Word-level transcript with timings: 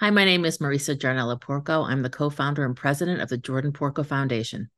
Hi, 0.00 0.08
my 0.08 0.24
name 0.24 0.46
is 0.46 0.56
Marisa 0.56 0.96
Giarnella 0.96 1.38
Porco. 1.38 1.82
I'm 1.82 2.00
the 2.00 2.08
co 2.08 2.30
founder 2.30 2.64
and 2.64 2.74
president 2.74 3.20
of 3.20 3.28
the 3.28 3.36
Jordan 3.36 3.70
Porco 3.70 4.02
Foundation. 4.02 4.70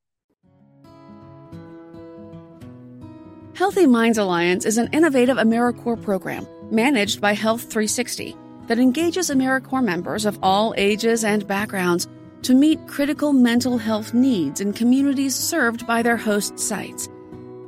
Healthy 3.55 3.87
Minds 3.87 4.19
Alliance 4.19 4.65
is 4.65 4.79
an 4.79 4.89
innovative 4.93 5.37
AmeriCorps 5.37 6.03
program 6.03 6.45
managed 6.73 7.21
by 7.21 7.35
Health 7.35 7.61
360 7.71 8.37
that 8.67 8.81
engages 8.81 9.31
AmeriCorps 9.31 9.85
members 9.85 10.25
of 10.25 10.41
all 10.43 10.75
ages 10.77 11.23
and 11.23 11.47
backgrounds 11.47 12.09
to 12.43 12.53
meet 12.53 12.89
critical 12.89 13.33
mental 13.33 13.79
health 13.79 14.13
needs 14.15 14.61
in 14.61 14.73
communities 14.73 15.37
served 15.37 15.87
by 15.87 16.03
their 16.03 16.17
host 16.17 16.59
sites. 16.59 17.07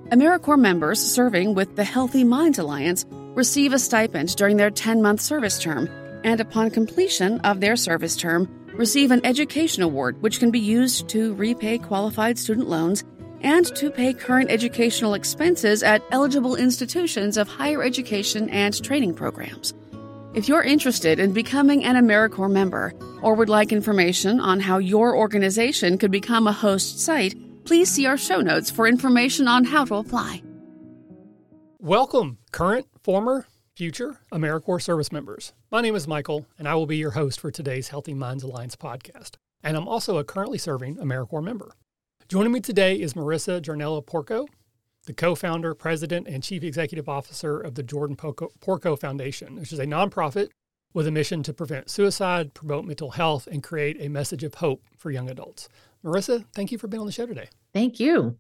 AmeriCorps 0.08 0.58
members 0.58 0.98
serving 0.98 1.54
with 1.54 1.76
the 1.76 1.84
Healthy 1.84 2.24
Minds 2.24 2.58
Alliance 2.58 3.06
receive 3.36 3.72
a 3.72 3.78
stipend 3.78 4.34
during 4.34 4.56
their 4.56 4.72
10 4.72 5.00
month 5.00 5.20
service 5.20 5.60
term 5.60 5.88
and 6.24 6.40
upon 6.40 6.70
completion 6.70 7.38
of 7.40 7.60
their 7.60 7.76
service 7.76 8.16
term, 8.16 8.48
receive 8.74 9.12
an 9.12 9.24
education 9.24 9.82
award 9.82 10.20
which 10.20 10.40
can 10.40 10.50
be 10.50 10.58
used 10.58 11.08
to 11.10 11.34
repay 11.34 11.78
qualified 11.78 12.38
student 12.38 12.68
loans 12.68 13.04
and 13.42 13.66
to 13.76 13.90
pay 13.90 14.12
current 14.12 14.50
educational 14.50 15.14
expenses 15.14 15.82
at 15.82 16.02
eligible 16.10 16.56
institutions 16.56 17.36
of 17.36 17.46
higher 17.46 17.82
education 17.82 18.48
and 18.50 18.82
training 18.82 19.14
programs. 19.14 19.74
If 20.34 20.48
you're 20.48 20.64
interested 20.64 21.20
in 21.20 21.32
becoming 21.32 21.84
an 21.84 21.94
AmeriCorps 21.94 22.50
member 22.50 22.92
or 23.22 23.34
would 23.34 23.48
like 23.48 23.70
information 23.70 24.40
on 24.40 24.58
how 24.58 24.78
your 24.78 25.16
organization 25.16 25.96
could 25.98 26.10
become 26.10 26.48
a 26.48 26.52
host 26.52 26.98
site, 26.98 27.36
please 27.64 27.88
see 27.88 28.06
our 28.06 28.16
show 28.16 28.40
notes 28.40 28.70
for 28.70 28.88
information 28.88 29.46
on 29.46 29.64
how 29.64 29.84
to 29.84 29.94
apply. 29.94 30.42
Welcome, 31.78 32.38
current, 32.50 32.86
former, 33.02 33.46
future 33.76 34.20
AmeriCorps 34.32 34.82
service 34.82 35.10
members. 35.10 35.52
My 35.72 35.80
name 35.80 35.96
is 35.96 36.06
Michael, 36.06 36.46
and 36.58 36.68
I 36.68 36.76
will 36.76 36.86
be 36.86 36.96
your 36.96 37.10
host 37.12 37.40
for 37.40 37.50
today's 37.50 37.88
Healthy 37.88 38.14
Minds 38.14 38.44
Alliance 38.44 38.76
podcast. 38.76 39.32
And 39.64 39.76
I'm 39.76 39.88
also 39.88 40.16
a 40.16 40.24
currently 40.24 40.58
serving 40.58 40.96
AmeriCorps 40.96 41.42
member. 41.42 41.72
Joining 42.28 42.52
me 42.52 42.60
today 42.60 42.94
is 42.94 43.14
Marisa 43.14 43.60
Giarnella 43.60 44.06
Porco, 44.06 44.46
the 45.06 45.12
co 45.12 45.34
founder, 45.34 45.74
president, 45.74 46.28
and 46.28 46.42
chief 46.42 46.62
executive 46.62 47.08
officer 47.08 47.58
of 47.58 47.74
the 47.74 47.82
Jordan 47.82 48.14
Porco, 48.14 48.52
Porco 48.60 48.94
Foundation, 48.94 49.56
which 49.56 49.72
is 49.72 49.80
a 49.80 49.86
nonprofit 49.86 50.50
with 50.92 51.08
a 51.08 51.10
mission 51.10 51.42
to 51.42 51.52
prevent 51.52 51.90
suicide, 51.90 52.54
promote 52.54 52.84
mental 52.84 53.10
health, 53.10 53.48
and 53.48 53.64
create 53.64 53.96
a 53.98 54.08
message 54.08 54.44
of 54.44 54.54
hope 54.54 54.84
for 54.96 55.10
young 55.10 55.28
adults. 55.28 55.68
Marisa, 56.04 56.44
thank 56.54 56.70
you 56.70 56.78
for 56.78 56.86
being 56.86 57.00
on 57.00 57.06
the 57.06 57.12
show 57.12 57.26
today. 57.26 57.48
Thank 57.72 57.98
you. 57.98 58.38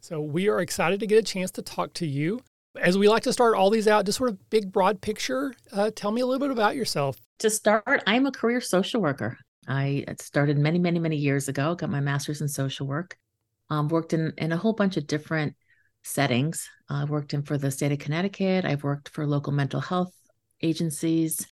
So, 0.00 0.20
we 0.20 0.48
are 0.48 0.60
excited 0.60 1.00
to 1.00 1.06
get 1.06 1.18
a 1.18 1.22
chance 1.22 1.50
to 1.52 1.62
talk 1.62 1.94
to 1.94 2.06
you 2.06 2.40
as 2.80 2.98
we 2.98 3.08
like 3.08 3.22
to 3.24 3.32
start 3.32 3.56
all 3.56 3.70
these 3.70 3.86
out, 3.86 4.06
just 4.06 4.18
sort 4.18 4.30
of 4.30 4.50
big, 4.50 4.72
broad 4.72 5.00
picture, 5.00 5.54
uh, 5.72 5.90
tell 5.94 6.10
me 6.10 6.20
a 6.20 6.26
little 6.26 6.44
bit 6.44 6.50
about 6.50 6.76
yourself. 6.76 7.16
To 7.38 7.50
start, 7.50 8.02
I'm 8.06 8.26
a 8.26 8.32
career 8.32 8.60
social 8.60 9.00
worker. 9.00 9.38
I 9.66 10.04
started 10.20 10.58
many, 10.58 10.78
many, 10.78 10.98
many 10.98 11.16
years 11.16 11.48
ago, 11.48 11.74
got 11.74 11.90
my 11.90 12.00
master's 12.00 12.40
in 12.40 12.48
social 12.48 12.86
work, 12.86 13.16
um, 13.70 13.88
worked 13.88 14.12
in, 14.12 14.32
in 14.38 14.52
a 14.52 14.56
whole 14.56 14.72
bunch 14.72 14.96
of 14.96 15.06
different 15.06 15.54
settings. 16.02 16.68
I 16.88 17.02
uh, 17.02 17.06
worked 17.06 17.32
in 17.32 17.42
for 17.42 17.56
the 17.56 17.70
state 17.70 17.92
of 17.92 17.98
Connecticut. 17.98 18.64
I've 18.64 18.84
worked 18.84 19.08
for 19.08 19.26
local 19.26 19.52
mental 19.52 19.80
health 19.80 20.12
agencies. 20.60 21.46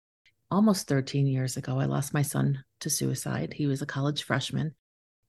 Almost 0.50 0.88
13 0.88 1.26
years 1.26 1.58
ago, 1.58 1.78
I 1.78 1.84
lost 1.84 2.14
my 2.14 2.22
son 2.22 2.64
to 2.80 2.88
suicide. 2.88 3.52
He 3.52 3.66
was 3.66 3.82
a 3.82 3.86
college 3.86 4.22
freshman. 4.22 4.74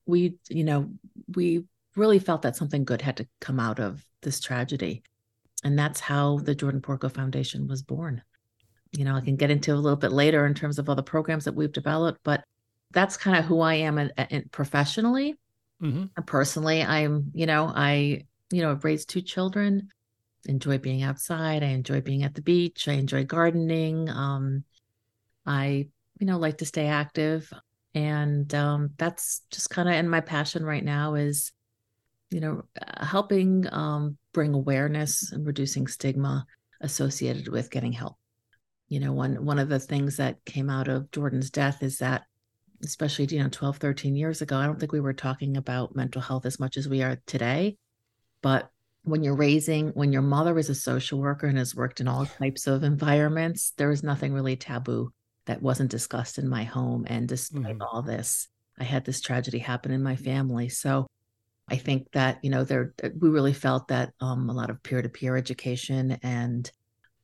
We, 0.06 0.36
you 0.50 0.64
know, 0.64 0.92
we 1.36 1.66
really 1.95 2.20
felt 2.20 2.44
that 2.44 2.56
something 2.56 2.86
good 2.86 3.02
had 3.02 3.17
to 3.17 3.28
come 3.42 3.60
out 3.60 3.80
of 3.80 4.02
this 4.22 4.40
tragedy 4.40 5.04
and 5.63 5.77
that's 5.77 5.99
how 5.99 6.38
the 6.39 6.55
Jordan 6.55 6.81
Porco 6.81 7.09
Foundation 7.09 7.67
was 7.67 7.81
born. 7.81 8.21
You 8.91 9.05
know, 9.05 9.15
I 9.15 9.21
can 9.21 9.35
get 9.35 9.52
into 9.52 9.73
a 9.73 9.75
little 9.75 9.97
bit 9.97 10.11
later 10.11 10.45
in 10.45 10.53
terms 10.53 10.79
of 10.79 10.89
other 10.89 11.02
programs 11.02 11.45
that 11.45 11.55
we've 11.55 11.71
developed, 11.71 12.21
but 12.23 12.43
that's 12.91 13.17
kind 13.17 13.38
of 13.38 13.45
who 13.45 13.61
I 13.61 13.75
am 13.75 13.97
in, 13.99 14.11
in 14.30 14.49
professionally. 14.52 15.35
Mm-hmm. 15.81 16.05
And 16.15 16.27
personally, 16.27 16.81
I'm, 16.81 17.31
you 17.33 17.45
know, 17.45 17.71
I, 17.73 18.23
you 18.52 18.61
know, 18.61 18.71
I've 18.71 18.83
raised 18.83 19.09
two 19.09 19.21
children, 19.21 19.89
enjoy 20.45 20.80
being 20.80 21.03
outside. 21.03 21.64
I 21.64 21.67
enjoy 21.67 22.02
being 22.02 22.23
at 22.23 22.33
the 22.33 22.42
beach. 22.42 22.87
I 22.87 22.93
enjoy 22.93 23.25
gardening. 23.25 24.09
Um, 24.09 24.64
I, 25.45 25.87
you 26.19 26.25
know, 26.25 26.37
like 26.37 26.58
to 26.58 26.65
stay 26.65 26.87
active. 26.87 27.52
And 27.93 28.53
um, 28.55 28.92
that's 28.98 29.42
just 29.52 29.69
kind 29.69 29.87
of, 29.87 29.95
and 29.95 30.09
my 30.09 30.21
passion 30.21 30.64
right 30.64 30.83
now 30.83 31.14
is, 31.14 31.52
you 32.31 32.39
know, 32.39 32.64
helping 32.99 33.71
um, 33.71 34.17
bring 34.34 34.54
awareness 34.54 35.32
and 35.32 35.45
reducing 35.45 35.88
stigma 35.88 36.45
associated 36.82 37.48
with 37.48 37.72
getting 37.72 37.92
help. 37.92 38.17
You 38.88 39.00
know, 39.00 39.14
one 39.14 39.45
one 39.45 39.60
of 39.60 39.70
the 39.70 39.80
things 39.80 40.17
that 40.17 40.44
came 40.45 40.70
out 40.70 40.88
of 40.88 41.12
Jordan's 41.12 41.50
death 41.50 41.84
is 41.84 42.00
that 42.00 42.23
especially 42.84 43.26
you 43.26 43.42
know 43.42 43.50
12 43.50 43.78
13 43.78 44.16
years 44.16 44.42
ago 44.42 44.58
i 44.58 44.66
don't 44.66 44.80
think 44.80 44.92
we 44.92 45.00
were 45.00 45.14
talking 45.14 45.58
about 45.58 45.95
mental 45.95 46.22
health 46.22 46.45
as 46.45 46.60
much 46.60 46.78
as 46.78 46.88
we 46.88 47.02
are 47.02 47.17
today 47.26 47.78
but 48.42 48.70
when 49.04 49.23
you're 49.23 49.36
raising 49.36 49.90
when 49.90 50.12
your 50.12 50.22
mother 50.22 50.58
is 50.58 50.70
a 50.70 50.76
social 50.76 51.20
worker 51.20 51.48
and 51.48 51.58
has 51.58 51.76
worked 51.76 52.00
in 52.00 52.08
all 52.08 52.26
types 52.26 52.67
of 52.67 52.84
environments 52.84 53.73
there 53.78 53.92
is 53.92 54.04
nothing 54.04 54.34
really 54.34 54.56
taboo 54.56 55.11
that 55.46 55.61
wasn't 55.61 55.92
discussed 55.92 56.38
in 56.38 56.48
my 56.48 56.64
home 56.64 57.06
and 57.08 57.28
despite 57.28 57.64
mm-hmm. 57.64 57.82
all 57.82 58.02
this 58.02 58.48
i 58.80 58.84
had 58.84 59.06
this 59.06 59.22
tragedy 59.22 59.60
happen 59.60 59.92
in 59.92 60.04
my 60.04 60.16
family 60.16 60.70
so 60.70 61.08
I 61.69 61.77
think 61.77 62.11
that 62.13 62.39
you 62.43 62.49
know 62.49 62.63
there 62.63 62.93
we 63.19 63.30
really 63.30 63.53
felt 63.53 63.87
that 63.89 64.13
um, 64.19 64.49
a 64.49 64.53
lot 64.53 64.69
of 64.69 64.81
peer-to-peer 64.83 65.35
education 65.37 66.17
and 66.23 66.69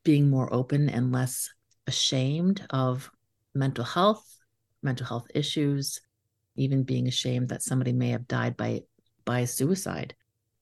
being 0.04 0.30
more 0.30 0.54
open 0.54 0.90
and 0.90 1.12
less 1.12 1.50
ashamed 1.88 2.66
of 2.70 3.10
mental 3.54 3.84
health, 3.84 4.24
mental 4.84 5.06
health 5.06 5.28
issues, 5.34 6.02
even 6.56 6.84
being 6.84 7.08
ashamed 7.08 7.50
that 7.50 7.64
somebody 7.64 7.92
may 7.92 8.10
have 8.10 8.28
died 8.28 8.56
by 8.56 8.82
by 9.26 9.46
suicide. 9.46 10.16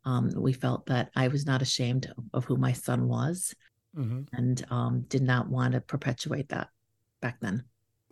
Um, 0.05 0.31
we 0.35 0.53
felt 0.53 0.85
that 0.88 1.11
I 1.15 1.29
was 1.29 1.45
not 1.45 1.61
ashamed 1.61 2.11
of, 2.17 2.23
of 2.33 2.45
who 2.45 2.57
my 2.57 2.73
son 2.73 3.07
was, 3.07 3.53
mm-hmm. 3.95 4.23
and 4.33 4.65
um, 4.69 5.05
did 5.07 5.21
not 5.21 5.50
want 5.50 5.73
to 5.73 5.81
perpetuate 5.81 6.50
that 6.50 6.69
back 7.21 7.39
then. 7.39 7.63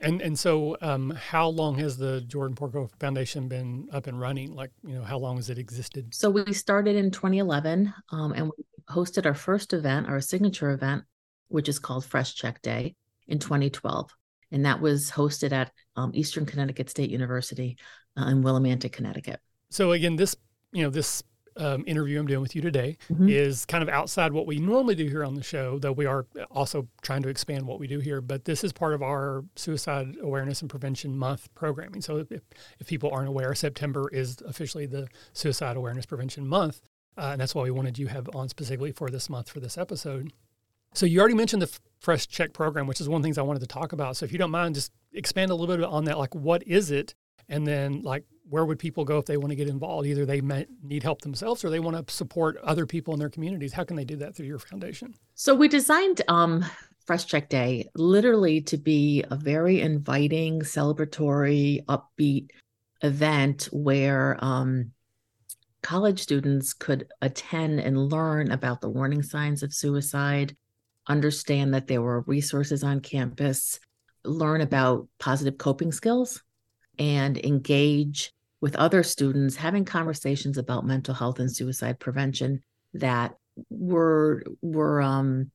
And 0.01 0.21
and 0.21 0.37
so, 0.37 0.77
um, 0.81 1.11
how 1.11 1.47
long 1.47 1.77
has 1.77 1.97
the 1.97 2.21
Jordan 2.21 2.55
Porco 2.55 2.89
Foundation 2.99 3.47
been 3.47 3.87
up 3.91 4.07
and 4.07 4.19
running? 4.19 4.55
Like, 4.55 4.71
you 4.83 4.95
know, 4.95 5.03
how 5.03 5.17
long 5.17 5.35
has 5.35 5.49
it 5.49 5.57
existed? 5.57 6.13
So 6.13 6.29
we 6.29 6.53
started 6.53 6.95
in 6.95 7.11
2011, 7.11 7.93
um, 8.11 8.33
and 8.33 8.47
we 8.47 8.63
hosted 8.89 9.25
our 9.25 9.33
first 9.33 9.73
event, 9.73 10.07
our 10.07 10.19
signature 10.19 10.71
event, 10.71 11.03
which 11.49 11.69
is 11.69 11.79
called 11.79 12.03
Fresh 12.05 12.35
Check 12.35 12.61
Day, 12.61 12.95
in 13.27 13.39
2012, 13.39 14.15
and 14.51 14.65
that 14.65 14.81
was 14.81 15.09
hosted 15.09 15.51
at 15.51 15.71
um, 15.95 16.11
Eastern 16.13 16.45
Connecticut 16.45 16.89
State 16.89 17.09
University 17.09 17.77
uh, 18.17 18.27
in 18.27 18.43
Willimantic, 18.43 18.91
Connecticut. 18.91 19.39
So 19.69 19.93
again, 19.93 20.15
this 20.17 20.35
you 20.73 20.83
know 20.83 20.89
this 20.89 21.23
um, 21.57 21.83
interview 21.87 22.19
I'm 22.19 22.27
doing 22.27 22.41
with 22.41 22.55
you 22.55 22.61
today 22.61 22.97
mm-hmm. 23.11 23.27
is 23.29 23.65
kind 23.65 23.83
of 23.83 23.89
outside 23.89 24.33
what 24.33 24.47
we 24.47 24.59
normally 24.59 24.95
do 24.95 25.07
here 25.07 25.23
on 25.23 25.35
the 25.35 25.43
show, 25.43 25.79
though 25.79 25.91
we 25.91 26.05
are 26.05 26.25
also 26.49 26.87
trying 27.01 27.23
to 27.23 27.29
expand 27.29 27.65
what 27.65 27.79
we 27.79 27.87
do 27.87 27.99
here. 27.99 28.21
But 28.21 28.45
this 28.45 28.63
is 28.63 28.71
part 28.71 28.93
of 28.93 29.01
our 29.01 29.43
Suicide 29.55 30.15
Awareness 30.21 30.61
and 30.61 30.69
Prevention 30.69 31.17
Month 31.17 31.53
programming. 31.55 32.01
So 32.01 32.17
if, 32.17 32.41
if 32.79 32.87
people 32.87 33.09
aren't 33.11 33.27
aware, 33.27 33.53
September 33.55 34.09
is 34.11 34.37
officially 34.45 34.85
the 34.85 35.07
Suicide 35.33 35.77
Awareness 35.77 36.05
Prevention 36.05 36.47
Month. 36.47 36.81
Uh, 37.17 37.29
and 37.33 37.41
that's 37.41 37.53
why 37.53 37.63
we 37.63 37.71
wanted 37.71 37.99
you 37.99 38.07
have 38.07 38.29
on 38.33 38.47
specifically 38.47 38.91
for 38.91 39.09
this 39.09 39.29
month 39.29 39.49
for 39.49 39.59
this 39.59 39.77
episode. 39.77 40.31
So 40.93 41.05
you 41.05 41.19
already 41.19 41.35
mentioned 41.35 41.61
the 41.61 41.79
Fresh 41.99 42.27
Check 42.27 42.53
program, 42.53 42.87
which 42.87 42.99
is 42.99 43.07
one 43.07 43.19
of 43.19 43.23
the 43.23 43.25
things 43.27 43.37
I 43.37 43.43
wanted 43.43 43.59
to 43.61 43.67
talk 43.67 43.93
about. 43.93 44.17
So 44.17 44.25
if 44.25 44.31
you 44.31 44.37
don't 44.37 44.51
mind, 44.51 44.75
just 44.75 44.91
expand 45.13 45.51
a 45.51 45.55
little 45.55 45.75
bit 45.75 45.85
on 45.85 46.05
that. 46.05 46.17
Like, 46.17 46.35
what 46.35 46.63
is 46.63 46.91
it? 46.91 47.15
And 47.47 47.65
then, 47.67 48.01
like, 48.01 48.23
where 48.51 48.65
would 48.65 48.77
people 48.77 49.05
go 49.05 49.17
if 49.17 49.25
they 49.25 49.37
want 49.37 49.49
to 49.49 49.55
get 49.55 49.69
involved? 49.69 50.05
Either 50.05 50.25
they 50.25 50.41
need 50.83 51.03
help 51.03 51.21
themselves 51.21 51.63
or 51.63 51.69
they 51.69 51.79
want 51.79 52.05
to 52.05 52.13
support 52.13 52.57
other 52.57 52.85
people 52.85 53.13
in 53.13 53.19
their 53.19 53.29
communities. 53.29 53.71
How 53.71 53.85
can 53.85 53.95
they 53.95 54.03
do 54.03 54.17
that 54.17 54.35
through 54.35 54.47
your 54.47 54.59
foundation? 54.59 55.13
So 55.35 55.55
we 55.55 55.69
designed 55.69 56.21
um, 56.27 56.65
Fresh 57.05 57.27
Check 57.27 57.47
Day 57.47 57.87
literally 57.95 58.59
to 58.63 58.75
be 58.75 59.23
a 59.31 59.37
very 59.37 59.79
inviting, 59.79 60.59
celebratory, 60.63 61.85
upbeat 61.85 62.49
event 63.01 63.69
where 63.71 64.37
um, 64.43 64.91
college 65.81 66.19
students 66.19 66.73
could 66.73 67.07
attend 67.21 67.79
and 67.79 68.11
learn 68.11 68.51
about 68.51 68.81
the 68.81 68.89
warning 68.89 69.23
signs 69.23 69.63
of 69.63 69.73
suicide, 69.73 70.57
understand 71.07 71.73
that 71.73 71.87
there 71.87 72.01
were 72.01 72.25
resources 72.27 72.83
on 72.83 72.99
campus, 72.99 73.79
learn 74.25 74.59
about 74.59 75.07
positive 75.19 75.57
coping 75.57 75.93
skills, 75.93 76.43
and 76.99 77.37
engage 77.37 78.33
with 78.61 78.75
other 78.75 79.01
students 79.01 79.55
having 79.55 79.83
conversations 79.83 80.57
about 80.57 80.85
mental 80.85 81.15
health 81.15 81.39
and 81.39 81.53
suicide 81.53 81.99
prevention 81.99 82.61
that 82.93 83.33
were 83.69 84.43
were 84.61 85.01
um, 85.01 85.51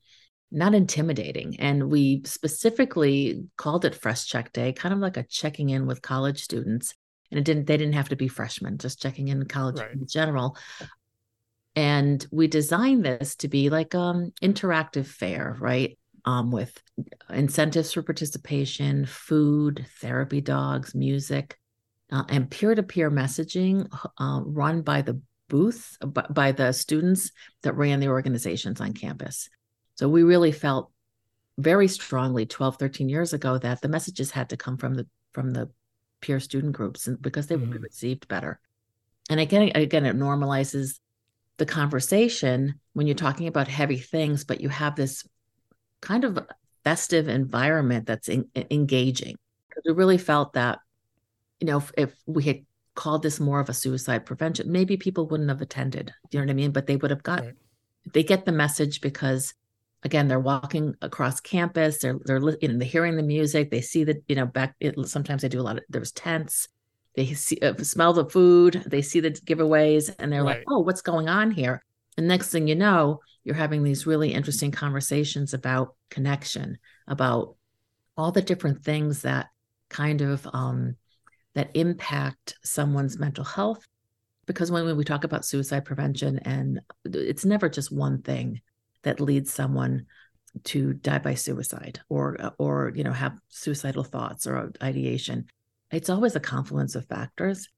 not 0.51 0.75
intimidating. 0.75 1.59
And 1.61 1.89
we 1.91 2.23
specifically 2.25 3.45
called 3.57 3.85
it 3.85 3.95
fresh 3.95 4.27
check 4.27 4.53
day 4.53 4.73
kind 4.73 4.93
of 4.93 4.99
like 4.99 5.17
a 5.17 5.23
checking 5.23 5.71
in 5.71 5.87
with 5.87 6.03
college 6.03 6.43
students. 6.43 6.95
And 7.31 7.39
it 7.39 7.45
didn't 7.45 7.67
they 7.67 7.77
didn't 7.77 7.95
have 7.95 8.11
to 8.11 8.17
be 8.17 8.29
freshmen 8.29 8.79
just 8.79 9.01
checking 9.01 9.29
in 9.29 9.45
college 9.47 9.79
right. 9.79 9.93
in 9.93 10.07
general. 10.07 10.57
And 11.75 12.27
we 12.31 12.47
designed 12.47 13.05
this 13.05 13.37
to 13.37 13.49
be 13.49 13.71
like 13.71 13.95
um 13.95 14.33
interactive 14.43 15.07
fair 15.07 15.57
right? 15.59 15.97
Um, 16.25 16.51
with 16.51 16.77
incentives 17.31 17.93
for 17.93 18.03
participation, 18.03 19.07
food, 19.07 19.87
therapy 20.01 20.41
dogs, 20.41 20.93
music, 20.93 21.57
uh, 22.11 22.25
and 22.29 22.51
peer 22.51 22.75
to 22.75 22.83
peer 22.83 23.11
messaging 23.11 23.89
uh, 24.19 24.41
run 24.45 24.83
by 24.83 25.03
the 25.03 25.21
booth, 25.49 25.97
by 26.31 26.53
the 26.53 26.73
students 26.73 27.31
that 27.63 27.77
ran 27.77 28.01
the 28.01 28.09
organizations 28.09 28.81
on 28.81 28.93
campus. 28.93 29.49
So 29.95 30.09
we 30.09 30.23
really 30.23 30.53
felt 30.53 30.91
very 31.59 31.89
strongly 31.89 32.47
12, 32.47 32.77
13 32.77 33.09
years 33.09 33.33
ago 33.33 33.59
that 33.59 33.81
the 33.81 33.89
messages 33.89 34.31
had 34.31 34.51
to 34.51 34.57
come 34.57 34.77
from 34.77 34.95
the 34.95 35.07
from 35.33 35.53
the 35.53 35.71
peer 36.21 36.41
student 36.41 36.73
groups 36.73 37.07
and 37.07 37.21
because 37.21 37.47
they 37.47 37.55
mm-hmm. 37.55 37.63
would 37.63 37.71
be 37.71 37.77
mm-hmm. 37.77 37.85
received 37.85 38.29
better. 38.29 38.59
And 39.29 39.41
again, 39.41 39.71
again, 39.75 40.07
it 40.07 40.17
normalizes 40.17 40.99
the 41.59 41.67
conversation 41.67 42.81
when 42.93 43.07
you're 43.07 43.15
talking 43.15 43.49
about 43.49 43.69
heavy 43.69 43.99
things, 43.99 44.45
but 44.45 44.61
you 44.61 44.69
have 44.69 44.97
this 44.97 45.27
kind 46.01 46.25
of 46.25 46.39
festive 46.85 47.29
environment 47.29 48.07
that's 48.07 48.29
in, 48.29 48.47
engaging. 48.71 49.37
We 49.85 49.93
really 49.93 50.19
felt 50.19 50.55
that, 50.55 50.79
you 51.61 51.67
know, 51.67 51.79
if, 51.79 51.93
if, 51.97 52.15
we 52.27 52.45
had 52.45 52.65
called 52.95 53.23
this 53.23 53.41
more 53.41 53.61
of 53.61 53.69
a 53.69 53.75
suicide 53.75 54.27
prevention, 54.27 54.71
maybe 54.71 54.97
people 54.97 55.27
wouldn't 55.27 55.49
have 55.49 55.61
attended. 55.61 56.13
You 56.31 56.41
know 56.41 56.47
what 56.47 56.51
I 56.51 56.55
mean? 56.55 56.73
But 56.73 56.87
they 56.87 56.97
would 56.97 57.11
have 57.11 57.23
got, 57.23 57.41
right. 57.41 57.55
they 58.13 58.23
get 58.23 58.45
the 58.45 58.53
message 58.53 59.01
because, 59.01 59.55
again, 60.03 60.29
they're 60.29 60.41
walking 60.41 60.95
across 61.03 61.41
campus. 61.41 61.99
They're 61.99 62.19
they're 62.25 62.41
you 62.61 62.69
know 62.69 62.79
they're 62.79 62.89
hearing 62.89 63.17
the 63.17 63.23
music. 63.23 63.71
They 63.71 63.81
see 63.81 64.05
that 64.05 64.23
you 64.29 64.37
know 64.37 64.47
back. 64.47 64.75
It, 64.81 64.95
sometimes 65.09 65.43
they 65.43 65.49
do 65.49 65.61
a 65.61 65.63
lot 65.63 65.79
of 65.79 65.85
there's 65.89 66.13
tents. 66.13 66.69
They 67.15 67.33
see, 67.33 67.59
uh, 67.61 67.75
smell 67.83 68.13
the 68.13 68.27
food. 68.27 68.85
They 68.87 69.01
see 69.01 69.21
the 69.21 69.31
giveaways, 69.31 70.15
and 70.19 70.33
they're 70.33 70.45
right. 70.45 70.59
like, 70.59 70.65
"Oh, 70.69 70.81
what's 70.81 71.03
going 71.03 71.29
on 71.29 71.51
here?" 71.51 71.83
And 72.17 72.29
next 72.29 72.51
thing 72.51 72.69
you 72.69 72.75
know, 72.75 73.21
you're 73.45 73.55
having 73.55 73.83
these 73.83 74.07
really 74.07 74.33
interesting 74.33 74.71
conversations 74.71 75.55
about 75.55 75.95
connection, 76.11 76.79
about 77.07 77.57
all 78.17 78.33
the 78.33 78.43
different 78.43 78.83
things 78.83 79.23
that 79.23 79.49
kind 79.89 80.21
of 80.21 80.47
um, 80.53 80.97
that 81.57 81.71
impact 81.75 82.55
someone's 82.63 83.19
mental 83.19 83.43
health. 83.43 83.85
Because 84.47 84.71
when 84.71 84.97
we 84.97 85.05
talk 85.05 85.25
about 85.25 85.45
suicide 85.45 85.85
prevention, 85.85 86.39
and 86.41 86.81
it's 87.05 87.45
never 87.45 87.69
just 87.69 87.91
one 87.91 88.23
thing 88.23 88.61
that 89.03 89.21
leads 89.21 89.53
someone 89.53 90.07
to 90.65 90.93
die 90.93 91.19
by 91.19 91.35
suicide 91.35 92.01
or 92.09 92.53
or 92.59 92.93
you 92.95 93.05
know 93.05 93.13
have 93.13 93.39
suicidal 93.49 94.05
thoughts 94.05 94.47
or 94.47 94.71
ideation. 94.83 95.47
It's 95.91 96.11
always 96.11 96.37
a 96.37 96.41
confluence 96.41 96.95
of 96.95 97.07
factors. 97.07 97.69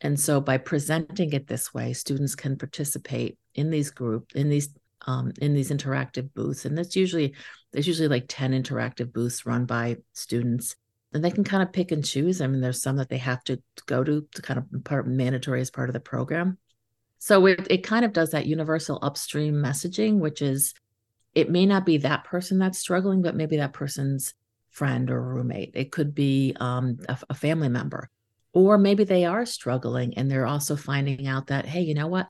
And 0.00 0.18
so 0.18 0.40
by 0.40 0.58
presenting 0.58 1.32
it 1.32 1.46
this 1.46 1.72
way 1.72 1.92
students 1.92 2.34
can 2.34 2.56
participate 2.56 3.38
in 3.54 3.70
these 3.70 3.90
group 3.90 4.32
in 4.34 4.48
these 4.48 4.70
um, 5.06 5.32
in 5.40 5.54
these 5.54 5.70
interactive 5.70 6.32
booths. 6.34 6.64
And 6.64 6.76
that's 6.76 6.96
usually 6.96 7.34
there's 7.72 7.86
usually 7.86 8.08
like 8.08 8.24
10 8.28 8.52
interactive 8.52 9.12
booths 9.12 9.46
run 9.46 9.66
by 9.66 9.98
students 10.12 10.74
and 11.12 11.24
they 11.24 11.30
can 11.30 11.44
kind 11.44 11.62
of 11.62 11.72
pick 11.72 11.92
and 11.92 12.04
choose. 12.04 12.40
I 12.40 12.46
mean 12.46 12.60
there's 12.60 12.82
some 12.82 12.96
that 12.96 13.08
they 13.08 13.18
have 13.18 13.42
to 13.44 13.62
go 13.86 14.04
to 14.04 14.26
to 14.34 14.42
kind 14.42 14.58
of 14.58 14.84
part 14.84 15.06
mandatory 15.06 15.60
as 15.60 15.70
part 15.70 15.88
of 15.88 15.94
the 15.94 16.00
program. 16.00 16.58
So 17.18 17.46
it, 17.46 17.66
it 17.70 17.78
kind 17.78 18.04
of 18.04 18.12
does 18.12 18.30
that 18.30 18.46
universal 18.46 18.98
upstream 19.02 19.54
messaging 19.54 20.18
which 20.18 20.42
is 20.42 20.74
it 21.34 21.50
may 21.50 21.66
not 21.66 21.86
be 21.86 21.98
that 21.98 22.24
person 22.24 22.58
that's 22.58 22.78
struggling 22.78 23.22
but 23.22 23.36
maybe 23.36 23.56
that 23.58 23.72
person's 23.72 24.34
friend 24.70 25.10
or 25.10 25.20
roommate. 25.22 25.72
It 25.74 25.90
could 25.90 26.14
be 26.14 26.54
um, 26.60 26.98
a, 27.08 27.18
a 27.30 27.34
family 27.34 27.68
member. 27.68 28.10
Or 28.52 28.78
maybe 28.78 29.04
they 29.04 29.24
are 29.24 29.46
struggling 29.46 30.16
and 30.16 30.30
they're 30.30 30.46
also 30.46 30.76
finding 30.76 31.26
out 31.26 31.48
that 31.48 31.66
hey 31.66 31.82
you 31.82 31.94
know 31.94 32.08
what? 32.08 32.28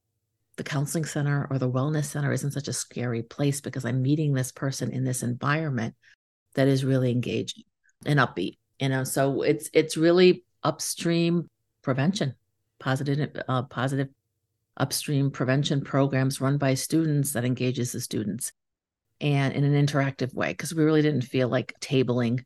The 0.57 0.65
counseling 0.65 1.05
center 1.05 1.47
or 1.51 1.59
the 1.59 1.71
wellness 1.71 2.07
center 2.07 2.33
isn't 2.33 2.53
such 2.53 2.69
a 2.69 2.73
scary 2.73 3.23
place 3.23 3.61
because 3.61 3.85
I'm 3.85 4.01
meeting 4.01 4.33
this 4.33 4.53
person 4.53 4.91
in 4.91 5.05
this 5.05 5.23
environment 5.23 5.95
that 6.55 6.69
is 6.69 6.85
really 6.85 7.11
engaging 7.11 7.65
and 8.05 8.19
upbeat. 8.19 8.57
You 8.81 8.89
know, 8.91 9.05
so 9.05 9.43
it's 9.43 9.71
it's 9.73 9.97
really 9.97 10.45
upstream 10.63 11.49
prevention, 11.83 12.35
positive 12.79 13.31
uh, 13.49 13.63
positive 13.63 14.09
upstream 14.77 15.31
prevention 15.31 15.81
programs 15.81 16.41
run 16.41 16.59
by 16.59 16.75
students 16.75 17.33
that 17.33 17.45
engages 17.45 17.93
the 17.93 18.01
students 18.01 18.53
and 19.21 19.55
in 19.55 19.65
an 19.65 19.87
interactive 19.87 20.35
way 20.35 20.49
because 20.49 20.75
we 20.75 20.85
really 20.85 21.01
didn't 21.01 21.23
feel 21.23 21.49
like 21.49 21.73
tabling 21.81 22.45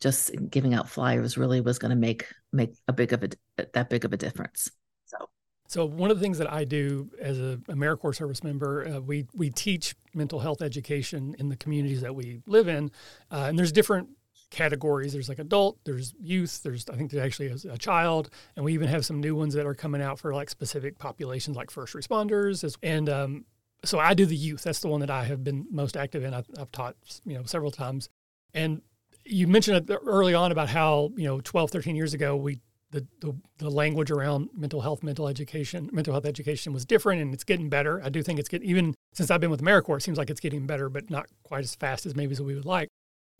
just 0.00 0.30
giving 0.50 0.74
out 0.74 0.88
flyers 0.88 1.36
really 1.36 1.60
was 1.60 1.78
going 1.78 1.90
to 1.90 1.96
make 1.96 2.26
make 2.52 2.74
a 2.88 2.92
big 2.92 3.12
of 3.12 3.22
a 3.22 3.30
that 3.72 3.90
big 3.90 4.04
of 4.04 4.12
a 4.12 4.16
difference. 4.16 4.70
So. 5.04 5.28
So 5.68 5.84
one 5.86 6.10
of 6.10 6.18
the 6.18 6.22
things 6.22 6.38
that 6.38 6.52
I 6.52 6.64
do 6.64 7.10
as 7.20 7.38
a 7.38 7.58
AmeriCorps 7.68 8.16
service 8.16 8.42
member, 8.42 8.88
uh, 8.88 9.00
we 9.00 9.26
we 9.34 9.50
teach 9.50 9.94
mental 10.14 10.40
health 10.40 10.62
education 10.62 11.36
in 11.38 11.48
the 11.48 11.56
communities 11.56 12.00
that 12.00 12.12
we 12.12 12.42
live 12.46 12.66
in, 12.66 12.90
uh, 13.30 13.46
and 13.48 13.56
there's 13.56 13.70
different 13.70 14.08
categories. 14.50 15.12
There's 15.12 15.28
like 15.28 15.38
adult, 15.38 15.78
there's 15.84 16.14
youth, 16.20 16.62
there's 16.62 16.88
I 16.88 16.96
think 16.96 17.10
there's 17.10 17.24
actually 17.24 17.48
a, 17.48 17.74
a, 17.74 17.78
child, 17.78 18.30
and 18.56 18.64
we 18.64 18.74
even 18.74 18.88
have 18.88 19.04
some 19.06 19.20
new 19.20 19.34
ones 19.34 19.54
that 19.54 19.66
are 19.66 19.74
coming 19.74 20.02
out 20.02 20.18
for 20.18 20.34
like 20.34 20.50
specific 20.50 20.98
populations 20.98 21.56
like 21.56 21.70
first 21.70 21.94
responders. 21.94 22.76
And 22.82 23.08
um, 23.08 23.44
so 23.84 23.98
I 23.98 24.14
do 24.14 24.26
the 24.26 24.36
youth. 24.36 24.62
That's 24.62 24.80
the 24.80 24.88
one 24.88 25.00
that 25.00 25.10
I 25.10 25.24
have 25.24 25.42
been 25.42 25.66
most 25.70 25.96
active 25.96 26.24
in. 26.24 26.34
I've, 26.34 26.48
I've 26.58 26.72
taught 26.72 26.96
you 27.24 27.34
know 27.34 27.44
several 27.44 27.70
times, 27.70 28.08
and 28.54 28.82
you 29.24 29.46
mentioned 29.46 29.90
early 30.06 30.34
on 30.34 30.52
about 30.52 30.68
how 30.68 31.12
you 31.16 31.26
know 31.26 31.40
12 31.40 31.70
13 31.70 31.96
years 31.96 32.14
ago 32.14 32.36
we 32.36 32.60
the, 32.92 33.06
the, 33.20 33.34
the 33.58 33.70
language 33.70 34.10
around 34.10 34.50
mental 34.52 34.80
health, 34.80 35.02
mental 35.02 35.28
education, 35.28 35.88
mental 35.92 36.12
health 36.12 36.26
education 36.26 36.72
was 36.72 36.84
different, 36.84 37.22
and 37.22 37.32
it's 37.32 37.44
getting 37.44 37.68
better. 37.68 38.02
I 38.02 38.08
do 38.08 38.22
think 38.22 38.38
it's 38.38 38.48
getting 38.48 38.68
even 38.68 38.94
since 39.12 39.30
I've 39.30 39.40
been 39.40 39.50
with 39.50 39.62
AmeriCorps, 39.62 39.98
it 39.98 40.02
seems 40.02 40.18
like 40.18 40.30
it's 40.30 40.40
getting 40.40 40.66
better, 40.66 40.88
but 40.88 41.10
not 41.10 41.26
quite 41.44 41.62
as 41.62 41.74
fast 41.74 42.06
as 42.06 42.16
maybe 42.16 42.32
as 42.32 42.40
we 42.40 42.54
would 42.54 42.64
like. 42.64 42.88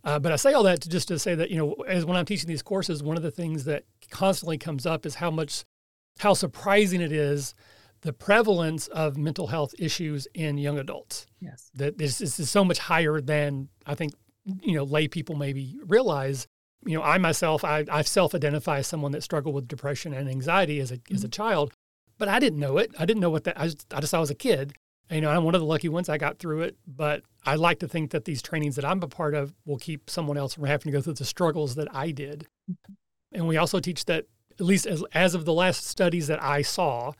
Uh, 0.02 0.18
but 0.18 0.32
I 0.32 0.36
say 0.36 0.52
all 0.52 0.62
that 0.62 0.80
to 0.82 0.88
just 0.88 1.08
to 1.08 1.18
say 1.18 1.34
that 1.34 1.50
you 1.50 1.58
know, 1.58 1.72
as 1.86 2.04
when 2.04 2.16
I'm 2.16 2.24
teaching 2.24 2.48
these 2.48 2.62
courses, 2.62 3.02
one 3.02 3.16
of 3.16 3.22
the 3.22 3.30
things 3.30 3.64
that 3.64 3.84
constantly 4.10 4.58
comes 4.58 4.86
up 4.86 5.04
is 5.04 5.16
how 5.16 5.30
much, 5.30 5.64
how 6.18 6.34
surprising 6.34 7.00
it 7.00 7.12
is, 7.12 7.54
the 8.00 8.12
prevalence 8.12 8.88
of 8.88 9.18
mental 9.18 9.48
health 9.48 9.74
issues 9.78 10.26
in 10.34 10.56
young 10.56 10.78
adults. 10.78 11.26
Yes, 11.40 11.70
that 11.74 11.98
this, 11.98 12.18
this 12.18 12.40
is 12.40 12.50
so 12.50 12.64
much 12.64 12.78
higher 12.78 13.20
than 13.20 13.68
I 13.86 13.94
think 13.94 14.14
you 14.62 14.74
know 14.74 14.84
lay 14.84 15.06
people 15.06 15.36
maybe 15.36 15.76
realize 15.86 16.48
you 16.86 16.96
know, 16.96 17.02
I 17.02 17.18
myself, 17.18 17.64
I, 17.64 17.84
I 17.90 18.02
self-identify 18.02 18.78
as 18.78 18.86
someone 18.86 19.12
that 19.12 19.22
struggled 19.22 19.54
with 19.54 19.68
depression 19.68 20.14
and 20.14 20.28
anxiety 20.28 20.80
as 20.80 20.90
a 20.90 20.96
mm-hmm. 20.96 21.14
as 21.14 21.24
a 21.24 21.26
mm-hmm. 21.26 21.42
child, 21.42 21.72
but 22.18 22.28
I 22.28 22.38
didn't 22.38 22.58
know 22.58 22.78
it. 22.78 22.94
I 22.98 23.04
didn't 23.04 23.20
know 23.20 23.30
what 23.30 23.44
that. 23.44 23.60
I 23.60 23.64
just, 23.64 23.92
I 23.92 24.00
just 24.00 24.14
I 24.14 24.20
was 24.20 24.30
a 24.30 24.34
kid. 24.34 24.74
You 25.10 25.20
know, 25.20 25.30
I'm 25.30 25.44
one 25.44 25.54
of 25.54 25.60
the 25.60 25.66
lucky 25.66 25.88
ones. 25.88 26.08
I 26.08 26.18
got 26.18 26.38
through 26.38 26.62
it, 26.62 26.76
but 26.86 27.22
I 27.44 27.56
like 27.56 27.80
to 27.80 27.88
think 27.88 28.12
that 28.12 28.24
these 28.24 28.42
trainings 28.42 28.76
that 28.76 28.84
I'm 28.84 29.02
a 29.02 29.08
part 29.08 29.34
of 29.34 29.52
will 29.64 29.78
keep 29.78 30.08
someone 30.08 30.36
else 30.36 30.54
from 30.54 30.64
having 30.64 30.92
to 30.92 30.96
go 30.96 31.02
through 31.02 31.14
the 31.14 31.24
struggles 31.24 31.74
that 31.74 31.88
I 31.94 32.12
did. 32.12 32.46
And 33.32 33.48
we 33.48 33.56
also 33.56 33.80
teach 33.80 34.04
that, 34.06 34.26
at 34.52 34.66
least 34.66 34.86
as 34.86 35.02
as 35.12 35.34
of 35.34 35.44
the 35.44 35.52
last 35.52 35.86
studies 35.86 36.26
that 36.28 36.42
I 36.42 36.62
saw, 36.62 37.12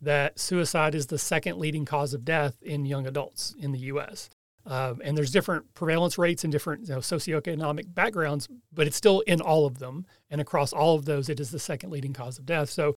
that 0.00 0.38
suicide 0.38 0.94
is 0.94 1.06
the 1.06 1.18
second 1.18 1.58
leading 1.58 1.84
cause 1.84 2.14
of 2.14 2.24
death 2.24 2.60
in 2.62 2.84
young 2.84 3.06
adults 3.06 3.54
in 3.58 3.72
the 3.72 3.78
U.S. 3.80 4.28
Um, 4.66 5.00
and 5.04 5.16
there's 5.16 5.30
different 5.30 5.72
prevalence 5.74 6.18
rates 6.18 6.42
and 6.42 6.52
different 6.52 6.88
you 6.88 6.94
know, 6.94 7.00
socioeconomic 7.00 7.94
backgrounds, 7.94 8.48
but 8.72 8.86
it's 8.86 8.96
still 8.96 9.20
in 9.20 9.40
all 9.40 9.66
of 9.66 9.78
them. 9.78 10.06
And 10.30 10.40
across 10.40 10.72
all 10.72 10.96
of 10.96 11.04
those, 11.04 11.28
it 11.28 11.38
is 11.38 11.50
the 11.50 11.58
second 11.58 11.90
leading 11.90 12.12
cause 12.12 12.38
of 12.38 12.46
death. 12.46 12.70
So 12.70 12.96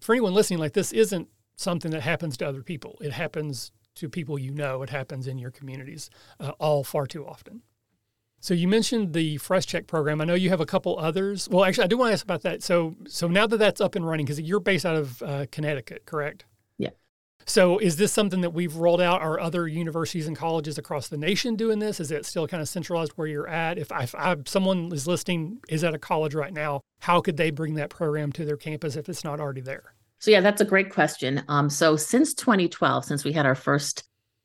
for 0.00 0.14
anyone 0.14 0.34
listening, 0.34 0.60
like 0.60 0.74
this 0.74 0.92
isn't 0.92 1.28
something 1.56 1.90
that 1.90 2.02
happens 2.02 2.36
to 2.38 2.48
other 2.48 2.62
people. 2.62 2.98
It 3.00 3.12
happens 3.12 3.72
to 3.96 4.08
people 4.08 4.38
you 4.38 4.52
know. 4.52 4.82
It 4.82 4.90
happens 4.90 5.26
in 5.26 5.38
your 5.38 5.50
communities, 5.50 6.10
uh, 6.40 6.52
all 6.58 6.84
far 6.84 7.06
too 7.06 7.26
often. 7.26 7.62
So 8.42 8.54
you 8.54 8.66
mentioned 8.66 9.12
the 9.12 9.36
Fresh 9.36 9.66
Check 9.66 9.86
program. 9.86 10.20
I 10.20 10.24
know 10.24 10.34
you 10.34 10.48
have 10.48 10.60
a 10.60 10.66
couple 10.66 10.98
others. 10.98 11.48
Well, 11.48 11.64
actually, 11.64 11.84
I 11.84 11.86
do 11.86 11.96
want 11.96 12.08
to 12.08 12.14
ask 12.14 12.24
about 12.24 12.42
that. 12.42 12.60
So, 12.60 12.96
so 13.06 13.28
now 13.28 13.46
that 13.46 13.58
that's 13.58 13.80
up 13.80 13.94
and 13.94 14.04
running, 14.04 14.26
because 14.26 14.40
you're 14.40 14.58
based 14.58 14.84
out 14.84 14.96
of 14.96 15.22
uh, 15.22 15.46
Connecticut, 15.52 16.06
correct? 16.06 16.44
Yeah. 16.76 16.88
So, 17.46 17.78
is 17.78 17.98
this 17.98 18.12
something 18.12 18.40
that 18.40 18.50
we've 18.50 18.74
rolled 18.74 19.00
out? 19.00 19.22
Are 19.22 19.38
other 19.38 19.68
universities 19.68 20.26
and 20.26 20.36
colleges 20.36 20.76
across 20.76 21.06
the 21.06 21.16
nation 21.16 21.54
doing 21.54 21.78
this? 21.78 22.00
Is 22.00 22.10
it 22.10 22.26
still 22.26 22.48
kind 22.48 22.60
of 22.60 22.68
centralized 22.68 23.12
where 23.12 23.28
you're 23.28 23.46
at? 23.46 23.78
If, 23.78 23.92
I, 23.92 24.02
if 24.02 24.14
I, 24.16 24.34
someone 24.44 24.90
is 24.92 25.06
listening, 25.06 25.60
is 25.68 25.84
at 25.84 25.94
a 25.94 25.98
college 25.98 26.34
right 26.34 26.52
now, 26.52 26.80
how 27.02 27.20
could 27.20 27.36
they 27.36 27.52
bring 27.52 27.74
that 27.74 27.90
program 27.90 28.32
to 28.32 28.44
their 28.44 28.56
campus 28.56 28.96
if 28.96 29.08
it's 29.08 29.22
not 29.22 29.38
already 29.38 29.60
there? 29.60 29.94
So, 30.22 30.30
yeah, 30.30 30.40
that's 30.40 30.60
a 30.60 30.64
great 30.64 30.92
question. 30.92 31.42
Um, 31.48 31.68
so, 31.68 31.96
since 31.96 32.32
2012, 32.34 33.04
since 33.04 33.24
we 33.24 33.32
had 33.32 33.44
our 33.44 33.56
first 33.56 34.04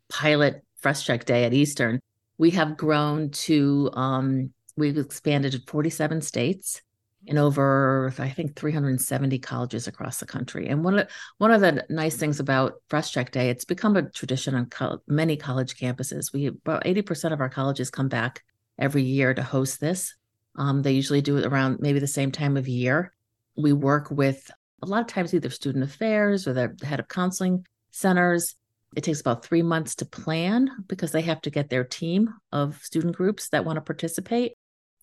pilot 0.09 0.63
Fresh 0.77 1.05
Check 1.05 1.25
Day 1.25 1.43
at 1.43 1.53
Eastern, 1.53 1.99
we 2.39 2.49
have 2.49 2.77
grown 2.77 3.29
to, 3.29 3.91
um, 3.93 4.51
we've 4.75 4.97
expanded 4.97 5.51
to 5.51 5.61
47 5.67 6.21
states 6.21 6.81
in 7.27 7.37
over 7.37 8.11
I 8.17 8.29
think 8.29 8.55
370 8.55 9.37
colleges 9.37 9.87
across 9.87 10.19
the 10.19 10.25
country. 10.25 10.67
And 10.67 10.83
one 10.83 10.97
of 10.97 11.07
one 11.37 11.51
of 11.51 11.61
the 11.61 11.85
nice 11.89 12.15
things 12.15 12.39
about 12.39 12.81
Fresh 12.87 13.11
Check 13.11 13.31
Day, 13.31 13.51
it's 13.51 13.65
become 13.65 13.95
a 13.97 14.09
tradition 14.09 14.55
on 14.55 14.65
co- 14.71 15.03
many 15.07 15.37
college 15.37 15.77
campuses. 15.77 16.33
We 16.33 16.47
about 16.47 16.85
80% 16.85 17.33
of 17.33 17.39
our 17.39 17.49
colleges 17.49 17.91
come 17.91 18.07
back 18.07 18.43
every 18.79 19.03
year 19.03 19.31
to 19.31 19.43
host 19.43 19.79
this. 19.79 20.15
Um, 20.55 20.81
they 20.81 20.93
usually 20.93 21.21
do 21.21 21.37
it 21.37 21.45
around 21.45 21.81
maybe 21.81 21.99
the 21.99 22.07
same 22.07 22.31
time 22.31 22.57
of 22.57 22.67
year. 22.67 23.13
We 23.55 23.73
work 23.73 24.09
with 24.09 24.49
a 24.81 24.85
lot 24.85 25.01
of 25.01 25.07
times 25.07 25.33
either 25.33 25.49
student 25.49 25.83
affairs 25.83 26.47
or 26.47 26.53
the 26.53 26.75
head 26.83 26.99
of 26.99 27.07
counseling 27.07 27.65
centers 27.91 28.55
it 28.95 29.03
takes 29.03 29.19
about 29.19 29.43
three 29.43 29.61
months 29.61 29.95
to 29.95 30.05
plan 30.05 30.69
because 30.87 31.11
they 31.11 31.21
have 31.21 31.41
to 31.41 31.49
get 31.49 31.69
their 31.69 31.83
team 31.83 32.33
of 32.51 32.77
student 32.81 33.15
groups 33.15 33.49
that 33.49 33.65
want 33.65 33.77
to 33.77 33.81
participate 33.81 34.53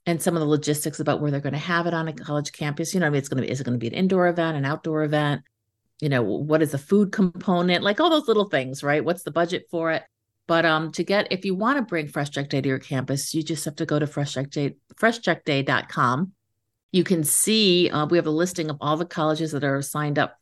and 0.07 0.21
some 0.21 0.35
of 0.35 0.41
the 0.41 0.47
logistics 0.47 1.01
about 1.01 1.21
where 1.21 1.31
they're 1.31 1.41
going 1.41 1.53
to 1.53 1.59
have 1.59 1.87
it 1.87 1.95
on 1.95 2.09
a 2.09 2.13
college 2.13 2.53
campus. 2.53 2.93
You 2.93 3.01
know, 3.01 3.07
I 3.07 3.11
mean, 3.11 3.19
it's 3.19 3.29
going 3.29 3.43
to 3.43 3.47
be, 3.47 3.51
is 3.51 3.61
it 3.61 3.65
going 3.65 3.79
to 3.79 3.83
be 3.83 3.87
an 3.87 3.95
indoor 3.95 4.29
event, 4.29 4.57
an 4.57 4.65
outdoor 4.65 5.03
event? 5.03 5.43
You 6.01 6.09
know, 6.09 6.23
what 6.23 6.63
is 6.63 6.73
the 6.73 6.79
food 6.79 7.13
component? 7.13 7.83
Like 7.85 8.01
all 8.01 8.11
those 8.11 8.29
little 8.29 8.49
things, 8.49 8.83
right? 8.83 9.05
What's 9.05 9.23
the 9.23 9.31
budget 9.31 9.67
for 9.71 9.93
it? 9.93 10.03
But 10.47 10.67
um, 10.67 10.93
to 10.93 11.05
get, 11.05 11.29
if 11.31 11.47
you 11.47 11.55
want 11.55 11.79
to 11.79 11.83
bring 11.83 12.09
Fresh 12.09 12.31
Check 12.31 12.51
Day 12.51 12.61
to 12.61 12.69
your 12.69 12.79
campus, 12.79 13.33
you 13.33 13.43
just 13.43 13.65
have 13.65 13.77
to 13.77 13.87
go 13.87 13.99
to 13.99 14.07
freshcheckday, 14.07 14.77
freshcheckday.com. 14.97 16.33
You 16.95 17.03
can 17.03 17.25
see 17.25 17.91
uh, 17.91 18.07
we 18.07 18.19
have 18.19 18.29
a 18.29 18.31
listing 18.31 18.71
of 18.71 18.77
all 18.81 18.97
the 18.97 19.05
colleges 19.05 19.51
that 19.51 19.65
are 19.65 19.83
signed 19.83 20.17
up 20.17 20.39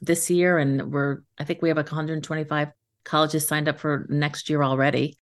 this 0.00 0.28
year, 0.28 0.58
and 0.58 0.92
we're 0.92 1.18
I 1.38 1.44
think 1.44 1.62
we 1.62 1.68
have 1.68 1.76
like 1.76 1.92
125 1.92 2.72
colleges 3.04 3.46
signed 3.46 3.68
up 3.68 3.78
for 3.78 4.04
next 4.08 4.50
year 4.50 4.64
already. 4.64 5.16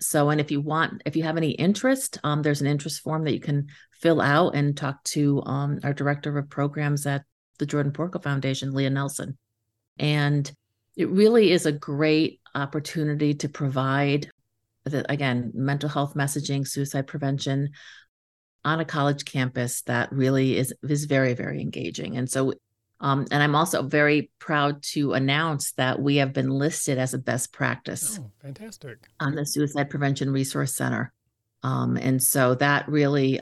So, 0.00 0.28
and 0.28 0.38
if 0.38 0.50
you 0.50 0.60
want, 0.60 1.00
if 1.06 1.16
you 1.16 1.22
have 1.22 1.38
any 1.38 1.52
interest, 1.52 2.18
um, 2.24 2.42
there's 2.42 2.60
an 2.60 2.66
interest 2.66 3.00
form 3.00 3.24
that 3.24 3.32
you 3.32 3.40
can 3.40 3.68
fill 4.02 4.20
out 4.20 4.54
and 4.54 4.76
talk 4.76 5.02
to 5.04 5.42
um, 5.44 5.80
our 5.82 5.94
director 5.94 6.36
of 6.36 6.50
programs 6.50 7.06
at 7.06 7.24
the 7.58 7.64
Jordan 7.64 7.92
Porco 7.92 8.18
Foundation, 8.18 8.74
Leah 8.74 8.90
Nelson. 8.90 9.38
And 9.98 10.52
it 10.94 11.08
really 11.08 11.52
is 11.52 11.64
a 11.64 11.72
great 11.72 12.42
opportunity 12.54 13.32
to 13.32 13.48
provide, 13.48 14.30
the, 14.84 15.10
again, 15.10 15.52
mental 15.54 15.88
health 15.88 16.12
messaging, 16.12 16.68
suicide 16.68 17.06
prevention 17.06 17.70
on 18.64 18.80
a 18.80 18.84
college 18.84 19.24
campus 19.24 19.82
that 19.82 20.12
really 20.12 20.56
is 20.56 20.72
is 20.88 21.04
very 21.04 21.34
very 21.34 21.60
engaging. 21.60 22.16
And 22.16 22.30
so 22.30 22.52
um, 23.02 23.26
and 23.32 23.42
I'm 23.42 23.56
also 23.56 23.82
very 23.82 24.30
proud 24.38 24.80
to 24.92 25.14
announce 25.14 25.72
that 25.72 26.00
we 26.00 26.16
have 26.16 26.32
been 26.32 26.50
listed 26.50 26.98
as 26.98 27.14
a 27.14 27.18
best 27.18 27.52
practice. 27.52 28.20
Oh, 28.22 28.30
fantastic. 28.40 28.98
On 29.18 29.34
the 29.34 29.44
Suicide 29.44 29.90
Prevention 29.90 30.30
Resource 30.30 30.76
Center. 30.76 31.12
Um, 31.64 31.96
and 31.96 32.22
so 32.22 32.54
that 32.56 32.88
really, 32.88 33.40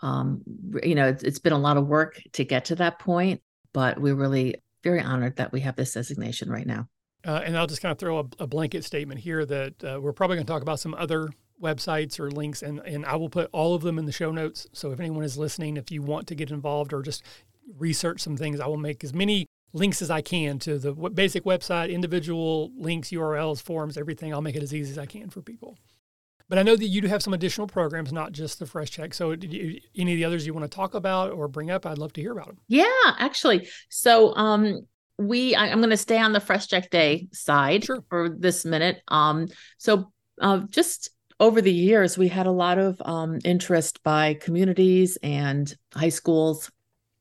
um, 0.00 0.42
you 0.82 0.96
know, 0.96 1.06
it's, 1.06 1.22
it's 1.22 1.38
been 1.38 1.52
a 1.52 1.58
lot 1.58 1.76
of 1.76 1.86
work 1.86 2.20
to 2.32 2.44
get 2.44 2.64
to 2.66 2.74
that 2.76 2.98
point, 2.98 3.42
but 3.72 4.00
we're 4.00 4.16
really 4.16 4.56
very 4.82 5.00
honored 5.00 5.36
that 5.36 5.52
we 5.52 5.60
have 5.60 5.76
this 5.76 5.94
designation 5.94 6.50
right 6.50 6.66
now. 6.66 6.88
Uh, 7.24 7.42
and 7.44 7.56
I'll 7.56 7.68
just 7.68 7.82
kind 7.82 7.92
of 7.92 7.98
throw 7.98 8.18
a, 8.18 8.24
a 8.42 8.46
blanket 8.48 8.84
statement 8.84 9.20
here 9.20 9.44
that 9.44 9.84
uh, 9.84 10.00
we're 10.00 10.12
probably 10.12 10.36
going 10.36 10.46
to 10.46 10.52
talk 10.52 10.62
about 10.62 10.80
some 10.80 10.94
other 10.94 11.28
websites 11.60 12.18
or 12.18 12.30
links, 12.30 12.62
and, 12.62 12.80
and 12.80 13.04
I 13.04 13.16
will 13.16 13.30
put 13.30 13.48
all 13.52 13.74
of 13.74 13.82
them 13.82 13.98
in 13.98 14.06
the 14.06 14.12
show 14.12 14.30
notes. 14.30 14.66
So 14.72 14.92
if 14.92 15.00
anyone 15.00 15.24
is 15.24 15.38
listening, 15.38 15.76
if 15.76 15.90
you 15.90 16.02
want 16.02 16.26
to 16.28 16.34
get 16.34 16.50
involved 16.50 16.92
or 16.92 17.02
just 17.02 17.22
research 17.78 18.20
some 18.20 18.36
things. 18.36 18.60
I 18.60 18.66
will 18.66 18.76
make 18.76 19.04
as 19.04 19.14
many 19.14 19.46
links 19.72 20.02
as 20.02 20.10
I 20.10 20.20
can 20.20 20.58
to 20.60 20.78
the 20.78 20.92
basic 20.92 21.44
website, 21.44 21.92
individual 21.92 22.72
links, 22.76 23.10
URLs, 23.10 23.62
forums, 23.62 23.96
everything. 23.96 24.32
I'll 24.32 24.42
make 24.42 24.56
it 24.56 24.62
as 24.62 24.74
easy 24.74 24.90
as 24.90 24.98
I 24.98 25.06
can 25.06 25.30
for 25.30 25.42
people. 25.42 25.78
But 26.48 26.58
I 26.58 26.64
know 26.64 26.74
that 26.74 26.86
you 26.86 27.00
do 27.00 27.06
have 27.06 27.22
some 27.22 27.32
additional 27.32 27.68
programs, 27.68 28.12
not 28.12 28.32
just 28.32 28.58
the 28.58 28.66
Fresh 28.66 28.90
Check. 28.90 29.14
So, 29.14 29.30
you, 29.32 29.80
any 29.96 30.12
of 30.12 30.16
the 30.16 30.24
others 30.24 30.44
you 30.44 30.52
want 30.52 30.68
to 30.68 30.74
talk 30.74 30.94
about 30.94 31.30
or 31.30 31.46
bring 31.46 31.70
up, 31.70 31.86
I'd 31.86 31.98
love 31.98 32.12
to 32.14 32.20
hear 32.20 32.32
about 32.32 32.46
them. 32.46 32.58
Yeah, 32.66 32.86
actually. 33.18 33.68
So, 33.88 34.34
um, 34.34 34.80
we 35.16 35.54
I, 35.54 35.68
am 35.68 35.78
going 35.78 35.90
to 35.90 35.96
stay 35.96 36.18
on 36.18 36.32
the 36.32 36.40
Fresh 36.40 36.66
Check 36.66 36.90
Day 36.90 37.28
side 37.32 37.84
sure. 37.84 38.02
for 38.08 38.28
this 38.36 38.64
minute. 38.64 39.00
Um, 39.06 39.46
so, 39.78 40.10
uh, 40.40 40.62
just 40.70 41.10
over 41.40 41.62
the 41.62 41.72
years, 41.72 42.18
we 42.18 42.28
had 42.28 42.46
a 42.46 42.52
lot 42.52 42.78
of 42.78 43.00
um, 43.02 43.38
interest 43.44 44.02
by 44.02 44.34
communities 44.34 45.16
and 45.22 45.74
high 45.94 46.10
schools 46.10 46.70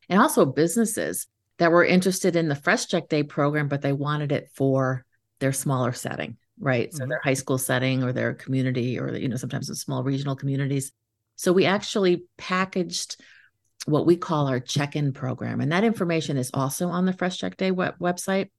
and 0.09 0.21
also 0.21 0.45
businesses 0.45 1.25
that 1.57 1.71
were 1.71 1.85
interested 1.85 2.35
in 2.35 2.49
the 2.49 2.55
Fresh 2.55 2.87
Check 2.87 3.07
Day 3.07 3.23
program, 3.23 3.69
but 3.69 3.81
they 3.81 3.93
wanted 3.93 4.31
it 4.33 4.49
for 4.53 5.05
their 5.39 5.53
smaller 5.53 5.93
setting, 5.93 6.37
right? 6.59 6.89
Mm-hmm. 6.89 6.97
So 6.97 7.05
their 7.05 7.21
high 7.23 7.33
school 7.33 7.57
setting 7.57 8.03
or 8.03 8.11
their 8.11 8.33
community, 8.33 8.99
or 8.99 9.15
you 9.15 9.29
know, 9.29 9.37
sometimes 9.37 9.69
in 9.69 9.75
small 9.75 10.03
regional 10.03 10.35
communities. 10.35 10.91
So 11.37 11.53
we 11.53 11.65
actually 11.65 12.23
packaged 12.37 13.15
what 13.85 14.05
we 14.05 14.17
call 14.17 14.47
our 14.47 14.59
check-in 14.59 15.13
program, 15.13 15.61
and 15.61 15.71
that 15.71 15.85
information 15.85 16.35
is 16.35 16.51
also 16.53 16.89
on 16.89 17.05
the 17.05 17.13
Fresh 17.13 17.37
Check 17.37 17.55
Day 17.55 17.71
web- 17.71 17.99
website. 17.99 18.49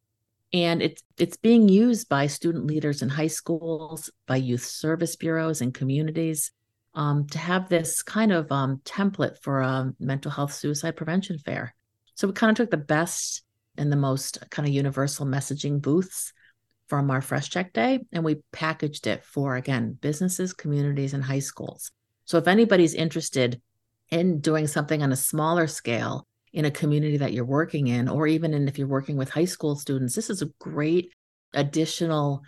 And 0.52 0.82
it's 0.82 1.02
it's 1.16 1.36
being 1.36 1.68
used 1.68 2.08
by 2.08 2.26
student 2.26 2.66
leaders 2.66 3.02
in 3.02 3.08
high 3.08 3.28
schools, 3.28 4.10
by 4.26 4.36
youth 4.36 4.64
service 4.64 5.16
bureaus 5.16 5.60
and 5.60 5.72
communities 5.72 6.50
um, 6.94 7.26
to 7.28 7.38
have 7.38 7.68
this 7.68 8.02
kind 8.02 8.32
of 8.32 8.50
um, 8.50 8.80
template 8.84 9.40
for 9.42 9.60
a 9.60 9.92
mental 10.00 10.30
health 10.30 10.52
suicide 10.52 10.96
prevention 10.96 11.38
fair. 11.38 11.74
So 12.14 12.26
we 12.26 12.34
kind 12.34 12.50
of 12.50 12.56
took 12.56 12.70
the 12.70 12.76
best 12.76 13.42
and 13.76 13.92
the 13.92 13.96
most 13.96 14.38
kind 14.50 14.66
of 14.66 14.74
universal 14.74 15.24
messaging 15.24 15.80
booths 15.80 16.32
from 16.88 17.10
our 17.10 17.20
Fresh 17.20 17.50
Check 17.50 17.72
Day 17.72 18.00
and 18.12 18.24
we 18.24 18.42
packaged 18.52 19.06
it 19.06 19.24
for, 19.24 19.54
again, 19.54 19.96
businesses, 20.00 20.52
communities, 20.52 21.14
and 21.14 21.24
high 21.24 21.38
schools. 21.38 21.92
So 22.24 22.36
if 22.38 22.48
anybody's 22.48 22.94
interested 22.94 23.62
in 24.10 24.40
doing 24.40 24.66
something 24.66 25.02
on 25.02 25.12
a 25.12 25.16
smaller 25.16 25.68
scale 25.68 26.26
in 26.52 26.64
a 26.64 26.70
community 26.70 27.16
that 27.16 27.32
you're 27.32 27.44
working 27.44 27.88
in, 27.88 28.08
or 28.08 28.26
even 28.26 28.54
in 28.54 28.66
if 28.68 28.78
you're 28.78 28.88
working 28.88 29.16
with 29.16 29.30
high 29.30 29.44
school 29.44 29.76
students, 29.76 30.14
this 30.14 30.30
is 30.30 30.42
a 30.42 30.50
great 30.58 31.12
additional 31.54 32.42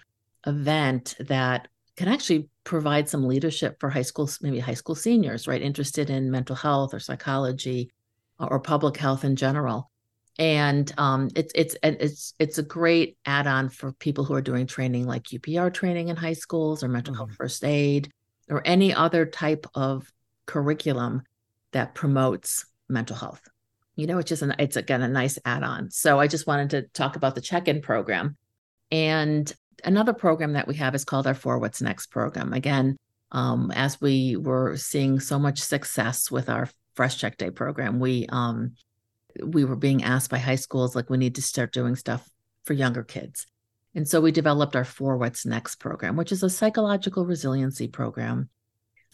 event 0.47 1.15
that 1.21 1.69
can 1.97 2.09
actually 2.09 2.49
provide 2.65 3.09
some 3.09 3.27
leadership 3.27 3.79
for 3.79 3.91
high 3.91 4.03
school, 4.03 4.29
maybe 4.41 4.59
high 4.59 4.75
school 4.75 4.95
seniors, 4.95 5.47
right? 5.47 5.63
Interested 5.63 6.11
in 6.11 6.31
mental 6.31 6.57
health 6.57 6.95
or 6.95 7.01
psychology 7.01 7.91
or 8.39 8.59
public 8.61 8.97
health 8.97 9.25
in 9.25 9.37
general. 9.37 9.91
And 10.39 10.91
um, 10.97 11.29
it's 11.37 11.53
it's 11.55 11.77
it's 11.83 12.35
it's 12.39 12.59
a 12.59 12.63
great 12.63 13.19
add-on 13.27 13.69
for 13.69 13.93
people 13.93 14.25
who 14.25 14.35
are 14.35 14.41
doing 14.41 14.67
training 14.67 15.07
like 15.07 15.25
QPR 15.25 15.73
training 15.73 16.09
in 16.09 16.17
high 16.17 16.33
schools 16.33 16.83
or 16.83 16.89
mental 16.89 17.13
mm-hmm. 17.13 17.19
health 17.19 17.37
first 17.37 17.63
aid 17.65 18.11
or 18.49 18.63
any 18.65 18.95
other 18.95 19.27
type 19.27 19.67
of 19.75 20.11
curriculum 20.47 21.23
that 21.73 21.95
promotes 21.95 22.65
mental 22.89 23.17
health. 23.17 23.43
You 23.97 24.07
know, 24.07 24.19
it's 24.19 24.29
just 24.29 24.43
an 24.43 24.55
it's 24.59 24.77
again 24.77 25.03
a 25.03 25.09
nice 25.09 25.39
add-on. 25.45 25.91
So 25.91 26.19
I 26.19 26.27
just 26.27 26.47
wanted 26.47 26.71
to 26.71 26.83
talk 26.83 27.17
about 27.17 27.35
the 27.35 27.41
check-in 27.41 27.83
program. 27.83 28.37
And 28.91 29.53
another 29.85 30.13
program 30.13 30.55
that 30.55 30.69
we 30.69 30.75
have 30.77 30.95
is 30.95 31.05
called 31.05 31.27
our 31.27 31.35
For 31.35 31.59
What's 31.59 31.83
Next 31.83 32.07
program. 32.07 32.53
Again, 32.53 32.97
um, 33.33 33.71
as 33.71 34.01
we 34.01 34.37
were 34.37 34.77
seeing 34.77 35.21
so 35.21 35.39
much 35.39 35.61
success 35.61 36.31
with 36.31 36.49
our 36.49 36.69
Fresh 36.95 37.19
Check 37.19 37.37
Day 37.37 37.51
program, 37.51 38.01
we 38.01 38.27
um, 38.29 38.75
we 39.43 39.65
were 39.65 39.77
being 39.77 40.05
asked 40.05 40.31
by 40.31 40.39
high 40.39 40.57
schools 40.57 40.95
like 40.95 41.09
we 41.09 41.17
need 41.17 41.35
to 41.37 41.43
start 41.43 41.73
doing 41.73 41.97
stuff 41.97 42.29
for 42.65 42.75
younger 42.75 43.03
kids. 43.03 43.47
And 43.95 44.09
so 44.09 44.21
we 44.21 44.33
developed 44.33 44.77
our 44.77 44.85
For 44.85 45.17
What's 45.17 45.45
Next 45.45 45.77
program, 45.77 46.17
which 46.17 46.33
is 46.33 46.43
a 46.43 46.51
psychological 46.51 47.27
resiliency 47.27 47.89
program 47.89 48.49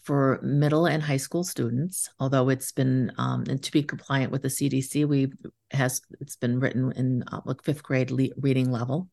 for 0.03 0.39
middle 0.41 0.85
and 0.85 1.03
high 1.03 1.17
school 1.17 1.43
students. 1.43 2.09
Although 2.19 2.49
it's 2.49 2.71
been 2.71 3.11
um, 3.17 3.43
and 3.49 3.61
to 3.63 3.71
be 3.71 3.83
compliant 3.83 4.31
with 4.31 4.41
the 4.41 4.47
CDC, 4.47 5.07
we 5.07 5.31
has 5.71 6.01
it's 6.19 6.35
been 6.35 6.59
written 6.59 6.91
in 6.93 7.23
uh, 7.31 7.41
like 7.45 7.63
fifth 7.63 7.83
grade 7.83 8.11
le- 8.11 8.29
reading 8.37 8.71
level 8.71 9.09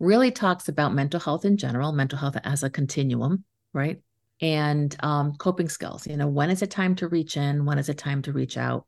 really 0.00 0.30
talks 0.30 0.68
about 0.68 0.94
mental 0.94 1.20
health 1.20 1.44
in 1.44 1.56
general, 1.56 1.92
mental 1.92 2.18
health 2.18 2.36
as 2.42 2.62
a 2.62 2.70
continuum, 2.70 3.44
right? 3.72 4.00
And 4.40 4.96
um, 5.00 5.34
coping 5.34 5.68
skills. 5.68 6.06
You 6.06 6.16
know, 6.16 6.26
when 6.26 6.50
is 6.50 6.62
it 6.62 6.70
time 6.70 6.96
to 6.96 7.08
reach 7.08 7.36
in? 7.36 7.66
When 7.66 7.78
is 7.78 7.90
it 7.90 7.98
time 7.98 8.22
to 8.22 8.32
reach 8.32 8.56
out? 8.56 8.86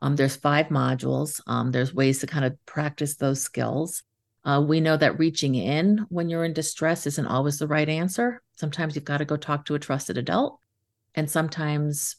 Um, 0.00 0.16
there's 0.16 0.36
five 0.36 0.68
modules. 0.68 1.40
Um, 1.46 1.72
there's 1.72 1.92
ways 1.92 2.20
to 2.20 2.26
kind 2.26 2.44
of 2.44 2.56
practice 2.64 3.16
those 3.16 3.42
skills. 3.42 4.04
Uh, 4.44 4.64
we 4.66 4.80
know 4.80 4.96
that 4.96 5.18
reaching 5.18 5.54
in 5.56 6.06
when 6.08 6.28
you're 6.28 6.44
in 6.44 6.52
distress 6.52 7.06
isn't 7.06 7.26
always 7.26 7.58
the 7.58 7.68
right 7.68 7.88
answer. 7.88 8.40
Sometimes 8.54 8.94
you've 8.94 9.04
got 9.04 9.18
to 9.18 9.24
go 9.24 9.36
talk 9.36 9.64
to 9.66 9.74
a 9.74 9.78
trusted 9.78 10.18
adult. 10.18 10.58
And 11.14 11.30
sometimes 11.30 12.16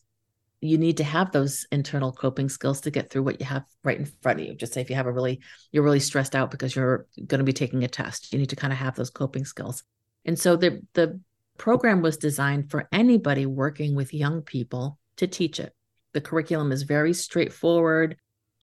you 0.61 0.77
need 0.77 0.97
to 0.97 1.03
have 1.03 1.31
those 1.31 1.67
internal 1.71 2.11
coping 2.11 2.47
skills 2.47 2.81
to 2.81 2.91
get 2.91 3.09
through 3.09 3.23
what 3.23 3.39
you 3.39 3.45
have 3.45 3.65
right 3.83 3.99
in 3.99 4.05
front 4.21 4.39
of 4.39 4.45
you. 4.45 4.55
Just 4.55 4.73
say 4.73 4.81
if 4.81 4.89
you 4.89 4.95
have 4.95 5.07
a 5.07 5.11
really, 5.11 5.41
you're 5.71 5.83
really 5.83 5.99
stressed 5.99 6.35
out 6.35 6.51
because 6.51 6.75
you're 6.75 7.05
going 7.27 7.39
to 7.39 7.43
be 7.45 7.53
taking 7.53 7.83
a 7.83 7.87
test, 7.87 8.31
you 8.31 8.39
need 8.39 8.49
to 8.49 8.55
kind 8.55 8.71
of 8.71 8.79
have 8.79 8.95
those 8.95 9.09
coping 9.09 9.43
skills. 9.43 9.83
And 10.25 10.39
so 10.39 10.55
the 10.55 10.81
the 10.93 11.19
program 11.57 12.01
was 12.01 12.17
designed 12.17 12.71
for 12.71 12.87
anybody 12.91 13.45
working 13.45 13.93
with 13.93 14.13
young 14.13 14.41
people 14.41 14.97
to 15.17 15.27
teach 15.27 15.59
it. 15.59 15.73
The 16.13 16.21
curriculum 16.21 16.71
is 16.71 16.83
very 16.83 17.13
straightforward. 17.13 18.17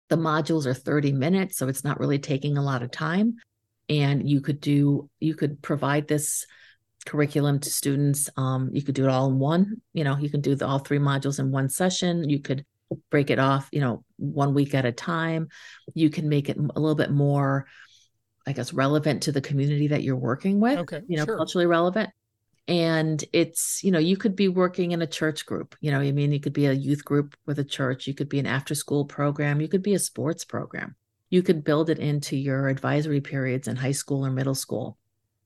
The 0.08 0.16
modules 0.16 0.66
are 0.66 0.74
30 0.74 1.12
minutes, 1.12 1.56
so 1.56 1.68
it's 1.68 1.84
not 1.84 2.00
really 2.00 2.18
taking 2.18 2.56
a 2.56 2.62
lot 2.62 2.82
of 2.82 2.90
time. 2.90 3.36
And 3.88 4.28
you 4.28 4.40
could 4.40 4.60
do, 4.60 5.10
you 5.20 5.34
could 5.34 5.62
provide 5.62 6.08
this 6.08 6.46
curriculum 7.06 7.58
to 7.60 7.70
students. 7.70 8.28
Um, 8.36 8.70
you 8.72 8.82
could 8.82 8.94
do 8.94 9.04
it 9.04 9.10
all 9.10 9.28
in 9.28 9.38
one. 9.38 9.82
You 9.92 10.04
know, 10.04 10.16
you 10.16 10.30
can 10.30 10.40
do 10.40 10.54
the, 10.54 10.66
all 10.66 10.78
three 10.78 10.98
modules 10.98 11.38
in 11.38 11.50
one 11.50 11.68
session. 11.68 12.28
You 12.28 12.40
could 12.40 12.64
break 13.10 13.30
it 13.30 13.38
off, 13.38 13.68
you 13.72 13.80
know, 13.80 14.04
one 14.16 14.54
week 14.54 14.74
at 14.74 14.84
a 14.84 14.92
time. 14.92 15.48
You 15.94 16.10
can 16.10 16.28
make 16.28 16.48
it 16.48 16.56
a 16.56 16.80
little 16.80 16.94
bit 16.94 17.10
more, 17.10 17.66
I 18.46 18.52
guess, 18.52 18.72
relevant 18.72 19.24
to 19.24 19.32
the 19.32 19.40
community 19.40 19.88
that 19.88 20.02
you're 20.02 20.16
working 20.16 20.60
with. 20.60 20.78
Okay, 20.80 21.02
you 21.06 21.16
know, 21.16 21.24
sure. 21.24 21.36
culturally 21.36 21.66
relevant. 21.66 22.10
And 22.68 23.22
it's, 23.32 23.82
you 23.82 23.90
know, 23.90 23.98
you 23.98 24.16
could 24.16 24.36
be 24.36 24.48
working 24.48 24.92
in 24.92 25.02
a 25.02 25.06
church 25.06 25.44
group. 25.44 25.74
You 25.80 25.90
know, 25.90 26.00
I 26.00 26.12
mean, 26.12 26.30
you 26.30 26.38
could 26.38 26.52
be 26.52 26.66
a 26.66 26.72
youth 26.72 27.04
group 27.04 27.36
with 27.46 27.58
a 27.58 27.64
church. 27.64 28.06
You 28.06 28.14
could 28.14 28.28
be 28.28 28.38
an 28.38 28.46
after 28.46 28.74
school 28.74 29.06
program. 29.06 29.60
You 29.60 29.68
could 29.68 29.82
be 29.82 29.94
a 29.94 29.98
sports 29.98 30.44
program. 30.44 30.94
You 31.30 31.42
could 31.42 31.64
build 31.64 31.90
it 31.90 31.98
into 31.98 32.36
your 32.36 32.68
advisory 32.68 33.20
periods 33.20 33.66
in 33.66 33.76
high 33.76 33.92
school 33.92 34.24
or 34.24 34.30
middle 34.30 34.54
school 34.54 34.98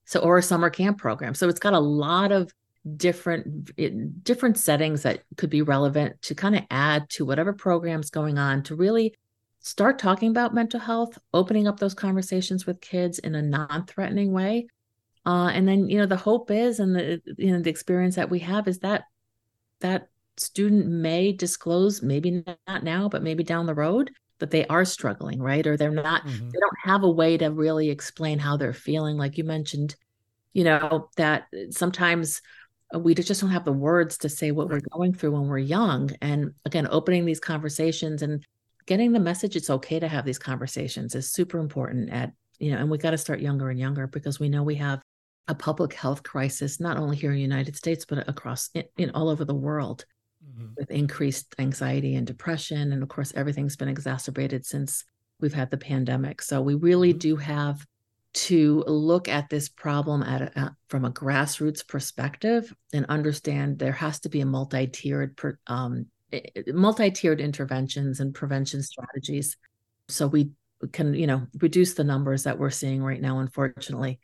So, 0.07 0.21
or 0.21 0.39
a 0.39 0.43
summer 0.43 0.71
camp 0.71 0.99
program. 0.99 1.35
So 1.35 1.49
it's 1.49 1.61
got 1.61 1.73
a 1.73 1.79
lot 1.79 2.31
of 2.31 2.53
different 2.97 3.75
different 4.23 4.59
settings 4.59 5.03
that 5.03 5.23
could 5.37 5.49
be 5.49 5.63
relevant 5.63 6.21
to 6.21 6.35
kind 6.35 6.55
of 6.55 6.63
add 6.71 7.09
to 7.09 7.25
whatever 7.25 7.53
programs 7.55 8.11
going 8.11 8.37
on 8.37 8.63
to 8.63 8.77
really 8.77 9.15
start 9.61 9.99
talking 9.99 10.29
about 10.29 10.55
mental 10.55 10.79
health 10.79 11.19
opening 11.33 11.67
up 11.67 11.81
those 11.81 11.95
conversations 11.95 12.67
with 12.67 12.83
kids 12.83 13.19
in 13.19 13.35
a 13.35 13.41
non-threatening 13.41 14.33
way 14.33 14.67
uh, 15.25 15.51
and 15.55 15.67
then 15.67 15.89
you 15.89 15.97
know 15.97 16.05
the 16.05 16.17
hope 16.17 16.51
is 16.51 16.79
and 16.79 16.95
the 16.95 17.23
you 17.39 17.53
know 17.53 17.61
the 17.61 17.71
experience 17.71 18.17
that 18.17 18.29
we 18.29 18.41
have 18.41 18.69
is 18.69 18.81
that 18.81 19.05
that 19.81 20.09
student 20.37 20.87
may 20.87 21.33
disclose 21.33 22.03
maybe 22.03 22.45
not 22.67 22.85
now 22.85 23.09
but 23.09 23.23
maybe 23.23 23.43
down 23.43 23.65
the 23.65 23.75
road 23.75 24.11
that 24.41 24.51
they 24.51 24.67
are 24.67 24.85
struggling 24.85 25.41
right? 25.41 25.67
Or 25.67 25.77
they're 25.77 25.91
not 25.91 26.27
mm-hmm. 26.27 26.51
they 26.51 26.59
don't 26.59 26.79
have 26.83 27.03
a 27.03 27.11
way 27.11 27.37
to 27.39 27.47
really 27.47 27.91
explain 27.91 28.39
how 28.39 28.57
they're 28.57 28.73
feeling 28.73 29.17
like 29.17 29.39
you 29.39 29.45
mentioned 29.45 29.97
you 30.53 30.65
know 30.65 31.09
that 31.17 31.47
sometimes 31.71 32.41
we 32.95 33.15
just 33.15 33.41
don't 33.41 33.51
have 33.51 33.65
the 33.65 33.73
words 33.73 34.19
to 34.19 34.29
say 34.29 34.53
what 34.53 34.69
we're 34.69 34.81
going 34.93 35.13
through 35.15 35.33
when 35.33 35.49
we're 35.49 35.59
young. 35.59 36.11
And 36.21 36.53
again 36.65 36.87
opening 36.91 37.25
these 37.25 37.41
conversations 37.41 38.23
and 38.23 38.45
getting 38.87 39.13
the 39.13 39.21
message 39.21 39.57
it's 39.57 39.71
okay 39.71 39.99
to 39.99 40.09
have 40.09 40.25
these 40.25 40.39
conversations 40.39 41.15
is 41.15 41.33
super 41.33 41.59
important 41.59 42.11
at 42.11 42.33
you 42.59 42.71
know 42.71 42.79
and 42.79 42.91
we 42.91 42.99
got 42.99 43.11
to 43.11 43.19
start 43.19 43.41
younger 43.41 43.71
and 43.71 43.79
younger 43.79 44.07
because 44.07 44.39
we 44.39 44.49
know 44.49 44.63
we 44.63 44.75
have 44.77 45.01
a 45.49 45.55
public 45.55 45.93
health 45.93 46.23
crisis 46.23 46.81
not 46.81 46.97
only 46.97 47.17
here 47.17 47.31
in 47.31 47.37
the 47.37 47.43
united 47.43 47.77
states 47.77 48.05
but 48.05 48.29
across 48.29 48.71
in, 48.75 48.85
in 48.97 49.11
all 49.11 49.29
over 49.29 49.45
the 49.45 49.55
world 49.55 50.05
mm-hmm. 50.47 50.67
with 50.77 50.91
increased 50.91 51.55
anxiety 51.59 52.15
and 52.17 52.27
depression 52.27 52.93
and 52.93 53.03
of 53.03 53.09
course 53.09 53.33
everything's 53.35 53.77
been 53.77 53.89
exacerbated 53.89 54.65
since 54.65 55.05
we've 55.41 55.55
had 55.55 55.71
the 55.71 55.77
pandemic 55.77 56.43
so 56.43 56.61
we 56.61 56.75
really 56.75 57.11
mm-hmm. 57.11 57.19
do 57.19 57.37
have 57.37 57.85
to 58.35 58.83
look 58.89 59.29
at 59.29 59.49
this 59.49 59.69
problem 59.69 60.23
at 60.23 60.43
a, 60.43 60.77
from 60.89 61.05
a 61.05 61.11
grassroots 61.11 61.87
perspective 61.87 62.75
and 62.93 63.07
understand 63.07 63.79
there 63.79 63.93
has 63.93 64.19
to 64.21 64.29
be 64.29 64.41
a 64.41 64.47
multi-tiered 64.47 65.37
per, 65.37 65.57
um, 65.69 66.07
multi-tiered 66.67 67.41
interventions 67.41 68.19
and 68.19 68.35
prevention 68.35 68.83
strategies 68.83 69.57
so 70.09 70.27
we 70.27 70.51
can 70.93 71.15
you 71.15 71.27
know 71.27 71.47
reduce 71.61 71.95
the 71.95 72.05
numbers 72.05 72.43
that 72.43 72.59
we're 72.59 72.71
seeing 72.71 73.03
right 73.03 73.21
now 73.21 73.39
unfortunately 73.39 74.19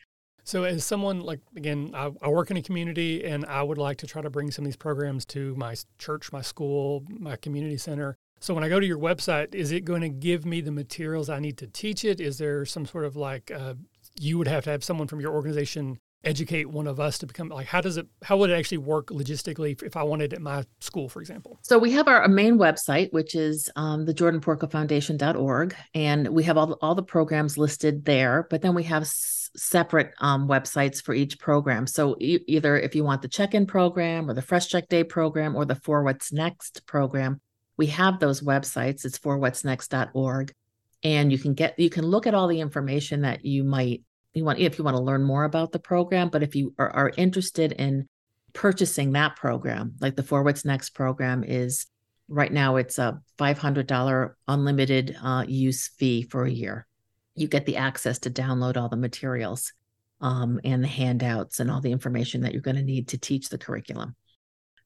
so 0.45 0.65
as 0.65 0.85
someone 0.85 1.21
like 1.21 1.41
again 1.57 1.91
I, 1.95 2.11
I, 2.23 2.29
work 2.29 2.51
in 2.51 2.57
a 2.57 2.63
community 2.63 3.25
and 3.25 3.45
i 3.47 3.63
would 3.63 3.79
like 3.79 3.99
to 3.99 4.07
try 4.07 4.23
to 4.23 4.31
bring 4.31 4.51
some 4.51 4.65
of 4.65 4.67
these 4.67 4.77
programs 4.77 5.25
to 5.27 5.55
my 5.57 5.77
church 5.99 6.33
my 6.33 6.43
school 6.43 7.05
my 7.09 7.37
community 7.37 7.77
center. 7.77 8.17
So 8.41 8.55
when 8.55 8.65
i 8.65 8.69
go 8.69 8.81
to 8.81 8.87
your 8.87 8.99
website 8.99 9.55
is 9.55 9.73
it 9.73 9.85
going 9.85 10.01
to 10.03 10.09
give 10.09 10.47
me 10.47 10.61
the 10.61 10.73
materials 10.73 11.29
i 11.29 11.39
need 11.39 11.59
to 11.59 11.67
teach 11.67 12.05
it? 12.05 12.21
Is 12.21 12.39
there 12.39 12.65
some 12.65 12.87
sort 12.87 13.05
of 13.05 13.17
like 13.17 13.51
uh, 13.51 13.75
you 14.19 14.39
would 14.39 14.49
have 14.49 14.65
to 14.65 14.71
have 14.71 14.85
someone 14.85 15.09
from 15.09 15.21
your 15.21 15.33
organization 15.33 15.99
educate 16.25 16.69
one 16.69 16.87
of 16.87 17.01
us 17.01 17.19
to 17.19 17.27
become 17.27 17.49
like 17.49 17.67
how 17.67 17.81
does 17.81 17.97
it 17.97 18.07
how 18.23 18.37
would 18.37 18.51
it 18.51 18.59
actually 18.59 18.79
work 18.79 19.07
logistically 19.09 19.83
if 19.83 19.97
i 19.97 20.03
wanted 20.03 20.35
at 20.35 20.43
my 20.43 20.63
school 20.81 21.09
for 21.09 21.21
example? 21.21 21.59
So 21.63 21.79
we 21.79 21.93
have 21.93 22.09
our 22.09 22.29
main 22.29 22.59
website 22.59 23.13
which 23.13 23.35
is 23.35 23.71
um, 23.77 24.05
the 24.05 24.13
jordan 24.13 24.41
porco 24.41 24.67
foundation.org 24.67 25.75
and 25.95 26.29
we 26.29 26.43
have 26.45 26.59
all 26.59 26.67
the, 26.67 26.77
all 26.83 26.95
the 26.95 27.03
programs 27.03 27.57
listed 27.57 28.05
there 28.05 28.47
but 28.51 28.61
then 28.61 28.75
we 28.75 28.83
have 28.85 29.03
s- 29.03 29.51
separate 29.57 30.13
um, 30.21 30.47
websites 30.47 31.03
for 31.03 31.13
each 31.13 31.39
program. 31.41 31.87
So 31.87 32.17
e- 32.21 32.39
either 32.47 32.79
if 32.79 32.95
you 32.95 33.03
want 33.03 33.23
the 33.23 33.29
check-in 33.29 33.67
program 33.67 34.31
or 34.31 34.35
the 34.35 34.43
fresh 34.43 34.69
check 34.69 34.89
day 34.89 35.03
program 35.03 35.57
or 35.57 35.65
the 35.65 35.75
for 35.75 36.03
what's 36.05 36.33
next 36.33 36.87
program 36.87 37.41
we 37.77 37.87
have 37.87 38.21
those 38.21 38.43
websites. 38.43 39.07
It's 39.07 39.17
for 39.17 39.39
what's 39.39 39.65
next.org 39.65 40.55
and 41.03 41.33
you 41.33 41.39
can 41.39 41.55
get 41.55 41.79
you 41.79 41.89
can 41.89 42.05
look 42.05 42.27
at 42.27 42.35
all 42.35 42.47
the 42.47 42.61
information 42.61 43.23
that 43.23 43.45
you 43.45 43.65
might 43.65 44.03
you 44.35 44.45
want 44.45 44.59
if 44.59 44.79
you 44.79 44.85
want 44.85 44.97
to 44.97 45.03
learn 45.03 45.23
more 45.23 45.45
about 45.45 45.73
the 45.73 45.79
program 45.79 46.29
but 46.29 46.43
if 46.43 46.55
you 46.55 46.75
are, 46.79 46.91
are 46.91 47.13
interested 47.17 47.73
in 47.73 48.09
purchasing 48.53 49.13
that 49.13 49.37
program 49.37 49.95
like 50.01 50.17
the 50.17 50.23
for 50.23 50.43
what's 50.43 50.65
next 50.65 50.91
program 50.91 51.45
is 51.45 51.87
right 52.31 52.53
now 52.53 52.77
it's 52.77 52.99
a 52.99 53.21
$500 53.39 54.35
unlimited 54.49 55.17
uh, 55.23 55.45
use 55.47 55.89
fee 55.89 56.23
for 56.23 56.45
a 56.45 56.51
year. 56.51 56.87
You 57.35 57.49
get 57.49 57.67
the 57.67 57.77
access 57.77 58.21
to 58.21 58.31
download 58.31 58.77
all 58.77 58.89
the 58.89 58.97
materials 58.97 59.73
um, 60.21 60.61
and 60.65 60.83
the 60.83 60.89
handouts 60.89 61.61
and 61.61 61.71
all 61.71 61.81
the 61.81 61.93
information 61.93 62.43
that 62.43 62.53
you're 62.53 62.63
going 62.63 62.77
to 62.77 62.83
need 62.83 63.09
to 63.09 63.19
teach 63.19 63.49
the 63.49 63.59
curriculum. 63.59 64.15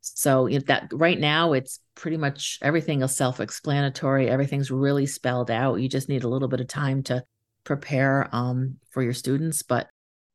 So 0.00 0.46
if 0.46 0.66
that 0.66 0.88
right 0.92 1.18
now 1.18 1.52
it's 1.52 1.80
pretty 1.94 2.16
much 2.16 2.58
everything 2.60 3.02
is 3.02 3.16
self-explanatory 3.16 4.28
everything's 4.28 4.70
really 4.70 5.06
spelled 5.06 5.50
out. 5.50 5.80
You 5.80 5.88
just 5.88 6.08
need 6.08 6.24
a 6.24 6.28
little 6.28 6.48
bit 6.48 6.60
of 6.60 6.68
time 6.68 7.02
to 7.04 7.24
prepare 7.64 8.28
um, 8.32 8.76
for 8.90 9.02
your 9.02 9.14
students 9.14 9.62
but 9.62 9.88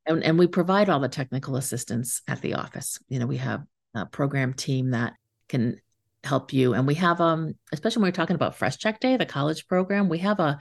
and, 0.05 0.23
and 0.23 0.39
we 0.39 0.47
provide 0.47 0.89
all 0.89 0.99
the 0.99 1.07
technical 1.07 1.55
assistance 1.55 2.23
at 2.27 2.41
the 2.41 2.55
office. 2.55 2.97
You 3.09 3.19
know 3.19 3.27
we 3.27 3.37
have 3.37 3.63
a 3.93 4.05
program 4.05 4.53
team 4.53 4.91
that 4.91 5.13
can 5.47 5.79
help 6.23 6.51
you 6.51 6.73
and 6.73 6.85
we 6.85 6.95
have 6.95 7.21
um 7.21 7.53
especially 7.71 8.01
when 8.01 8.09
we're 8.09 8.15
talking 8.15 8.35
about 8.35 8.55
fresh 8.55 8.77
check 8.77 8.99
day 8.99 9.15
the 9.15 9.25
college 9.25 9.65
program 9.67 10.09
we 10.09 10.17
have 10.17 10.41
a 10.41 10.59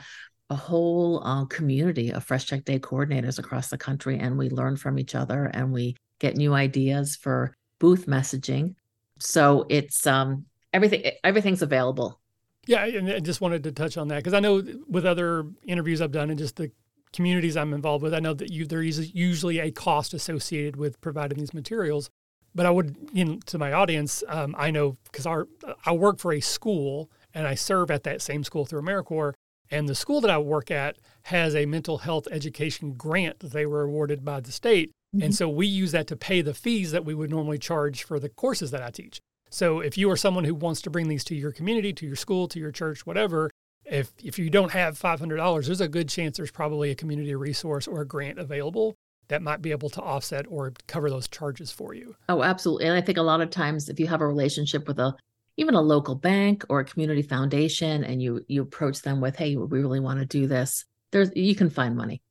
a 0.51 0.55
whole 0.55 1.23
uh, 1.25 1.45
community 1.47 2.11
of 2.13 2.25
fresh 2.25 2.47
check 2.47 2.65
day 2.65 2.79
coordinators 2.79 3.39
across 3.39 3.69
the 3.69 3.77
country 3.77 4.19
and 4.19 4.39
we 4.39 4.49
learn 4.49 4.77
from 4.77 4.99
each 4.99 5.15
other 5.15 5.45
and 5.45 5.73
we 5.73 5.97
get 6.19 6.37
new 6.37 6.55
ideas 6.55 7.17
for 7.17 7.55
booth 7.79 8.07
messaging. 8.07 8.75
So 9.19 9.67
it's 9.69 10.07
um 10.07 10.47
everything 10.73 11.03
everything's 11.23 11.63
available 11.63 12.21
yeah 12.69 12.85
and 12.85 13.11
i 13.11 13.19
just 13.19 13.41
wanted 13.41 13.63
to 13.65 13.73
touch 13.73 13.97
on 13.97 14.09
that 14.09 14.17
because 14.17 14.35
i 14.35 14.41
know 14.41 14.63
with 14.89 15.05
other 15.05 15.45
interviews 15.67 16.01
i've 16.01 16.13
done 16.13 16.31
and 16.31 16.39
just 16.39 16.57
the 16.57 16.71
communities 17.13 17.57
i'm 17.57 17.73
involved 17.73 18.03
with 18.03 18.15
i 18.15 18.21
know 18.21 18.35
that 18.35 18.51
you 18.51 18.67
there 18.67 18.83
is 18.83 19.15
usually 19.15 19.59
a 19.59 19.71
cost 19.71 20.15
associated 20.15 20.77
with 20.77 21.01
providing 21.01 21.39
these 21.39 21.55
materials 21.55 22.11
but 22.55 22.67
i 22.67 22.71
would 22.71 22.97
you 23.13 23.25
know 23.25 23.39
to 23.47 23.59
my 23.59 23.73
audience 23.73 24.23
um, 24.29 24.55
i 24.59 24.71
know 24.71 24.97
because 25.05 25.27
our 25.27 25.49
i 25.85 25.93
work 25.93 26.19
for 26.19 26.33
a 26.33 26.41
school 26.41 27.11
and 27.35 27.47
i 27.47 27.55
serve 27.55 27.91
at 27.91 28.05
that 28.05 28.21
same 28.23 28.45
school 28.45 28.65
through 28.65 28.83
americorps 28.83 29.35
and 29.71 29.89
the 29.89 29.95
school 29.95 30.21
that 30.21 30.31
i 30.31 30.39
work 30.39 30.71
at 30.71 30.97
has 31.23 31.55
a 31.55 31.67
mental 31.67 31.99
health 31.99 32.29
education 32.31 32.93
grant 32.95 33.41
that 33.41 33.53
they 33.53 33.67
were 33.67 33.83
awarded 33.83 34.25
by 34.25 34.41
the 34.41 34.53
state 34.53 34.93
Mm-hmm. 35.15 35.25
And 35.25 35.35
so 35.35 35.49
we 35.49 35.67
use 35.67 35.93
that 35.93 36.07
to 36.09 36.17
pay 36.17 36.43
the 36.43 36.55
fees 36.55 36.93
that 36.93 37.05
we 37.05 37.15
would 37.15 37.31
normally 37.31 37.59
charge 37.59 38.05
for 38.05 38.21
the 38.21 38.29
courses 38.29 38.71
that 38.73 38.83
I 38.83 38.91
teach. 38.91 39.21
So 39.51 39.81
if 39.81 39.97
you 39.97 40.11
are 40.11 40.17
someone 40.17 40.45
who 40.45 40.55
wants 40.55 40.83
to 40.83 40.91
bring 40.91 41.09
these 41.09 41.25
to 41.25 41.35
your 41.35 41.53
community, 41.53 41.93
to 41.95 42.07
your 42.07 42.17
school, 42.17 42.49
to 42.49 42.59
your 42.59 42.73
church, 42.73 43.07
whatever, 43.07 43.51
if 43.85 44.13
if 44.23 44.39
you 44.39 44.51
don't 44.51 44.73
have 44.73 44.99
$500, 44.99 45.67
there's 45.67 45.81
a 45.81 45.89
good 45.89 46.09
chance 46.09 46.37
there's 46.37 46.51
probably 46.51 46.91
a 46.91 46.95
community 46.95 47.35
resource 47.35 47.87
or 47.87 48.03
a 48.03 48.07
grant 48.07 48.39
available 48.39 48.95
that 49.29 49.43
might 49.43 49.63
be 49.63 49.71
able 49.71 49.91
to 49.91 50.01
offset 50.01 50.47
or 50.49 50.73
cover 50.87 51.11
those 51.11 51.29
charges 51.29 51.71
for 51.71 51.95
you. 51.95 52.15
Oh, 52.29 52.43
absolutely. 52.43 52.87
And 52.87 52.95
I 52.95 53.01
think 53.01 53.19
a 53.19 53.23
lot 53.23 53.41
of 53.41 53.51
times 53.51 53.89
if 53.89 54.01
you 54.01 54.07
have 54.07 54.21
a 54.21 54.27
relationship 54.27 54.89
with 54.89 54.99
a 54.99 55.15
even 55.57 55.75
a 55.75 55.81
local 55.81 56.15
bank 56.15 56.65
or 56.69 56.81
a 56.81 56.85
community 56.85 57.23
foundation 57.23 58.05
and 58.05 58.23
you 58.23 58.45
you 58.49 58.63
approach 58.63 59.03
them 59.03 59.21
with, 59.21 59.37
"Hey, 59.37 59.57
we 59.57 59.79
really 59.81 60.01
want 60.01 60.21
to 60.21 60.27
do 60.27 60.47
this." 60.47 60.85
There's 61.11 61.31
you 61.35 61.55
can 61.55 61.71
find 61.71 61.97
money 61.97 62.23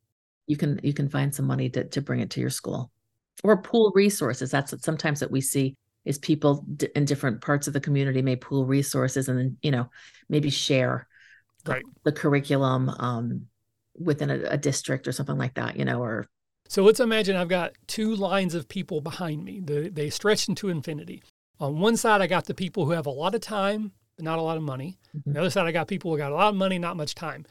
you 0.48 0.56
can 0.58 0.80
you 0.82 0.94
can 0.94 1.10
find 1.10 1.34
some 1.36 1.46
money 1.46 1.70
to, 1.70 1.84
to 1.84 2.02
bring 2.02 2.22
it 2.22 2.30
to 2.32 2.42
your 2.42 2.50
school 2.50 2.90
or 3.44 3.62
pool 3.62 3.92
resources 3.94 4.50
that's 4.50 4.74
sometimes 4.84 5.20
that 5.20 5.30
we 5.30 5.42
see 5.42 5.76
is 6.08 6.18
people 6.18 6.66
in 6.96 7.06
different 7.06 7.42
parts 7.42 7.68
of 7.68 7.74
the 7.74 7.80
community 7.80 8.22
may 8.22 8.36
pool 8.36 8.66
resources 8.66 9.28
and 9.30 9.38
then 9.38 9.58
you 9.62 9.72
know 9.72 9.90
maybe 10.30 10.50
share 10.50 11.08
right. 11.66 11.84
the, 12.04 12.12
the 12.12 12.18
curriculum 12.18 12.90
um, 12.90 13.48
within 13.98 14.30
a, 14.30 14.40
a, 14.50 14.58
district 14.58 15.08
or 15.08 15.12
something 15.12 15.38
like 15.38 15.56
that 15.56 15.76
you 15.78 15.86
know 15.86 16.02
or 16.02 16.28
so 16.68 16.84
let's 16.84 17.00
imagine 17.00 17.36
i've 17.36 17.50
got 17.50 17.74
two 17.88 18.16
lines 18.16 18.54
of 18.54 18.68
people 18.68 19.02
behind 19.02 19.44
me 19.44 19.60
the, 19.60 19.90
they 19.90 20.10
stretch 20.10 20.48
into 20.48 20.70
infinity 20.70 21.24
on 21.60 21.80
one 21.80 21.98
side 21.98 22.22
i 22.22 22.28
got 22.28 22.46
the 22.46 22.54
people 22.54 22.86
who 22.86 22.92
have 22.92 23.06
a 23.06 23.12
lot 23.12 23.36
of 23.36 23.42
time 23.42 23.92
but 24.16 24.26
not 24.26 24.40
a 24.40 24.42
lot 24.42 24.58
of 24.58 24.64
money 24.64 24.98
mm-hmm. 25.16 25.30
on 25.30 25.34
the 25.34 25.40
other 25.40 25.50
side 25.50 25.66
i 25.66 25.72
got 25.72 25.88
people 25.88 26.12
who 26.12 26.18
got 26.18 26.32
a 26.32 26.36
lot 26.36 26.50
of 26.50 26.56
money 26.56 26.78
not 26.78 26.98
much 26.98 27.16
time 27.16 27.46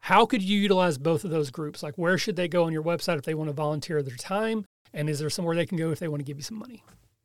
how 0.00 0.26
could 0.26 0.42
you 0.42 0.58
utilize 0.58 0.96
both 0.98 1.24
of 1.24 1.30
those 1.30 1.50
groups? 1.50 1.82
Like, 1.82 1.96
where 1.96 2.18
should 2.18 2.36
they 2.36 2.48
go 2.48 2.64
on 2.64 2.72
your 2.72 2.82
website 2.82 3.18
if 3.18 3.24
they 3.24 3.34
want 3.34 3.48
to 3.48 3.54
volunteer 3.54 4.02
their 4.02 4.16
time? 4.16 4.64
And 4.94 5.10
is 5.10 5.18
there 5.18 5.30
somewhere 5.30 5.54
they 5.54 5.66
can 5.66 5.78
go 5.78 5.90
if 5.90 5.98
they 5.98 6.08
want 6.08 6.20
to 6.20 6.24
give 6.24 6.38
you 6.38 6.42
some 6.42 6.58
money? 6.58 6.82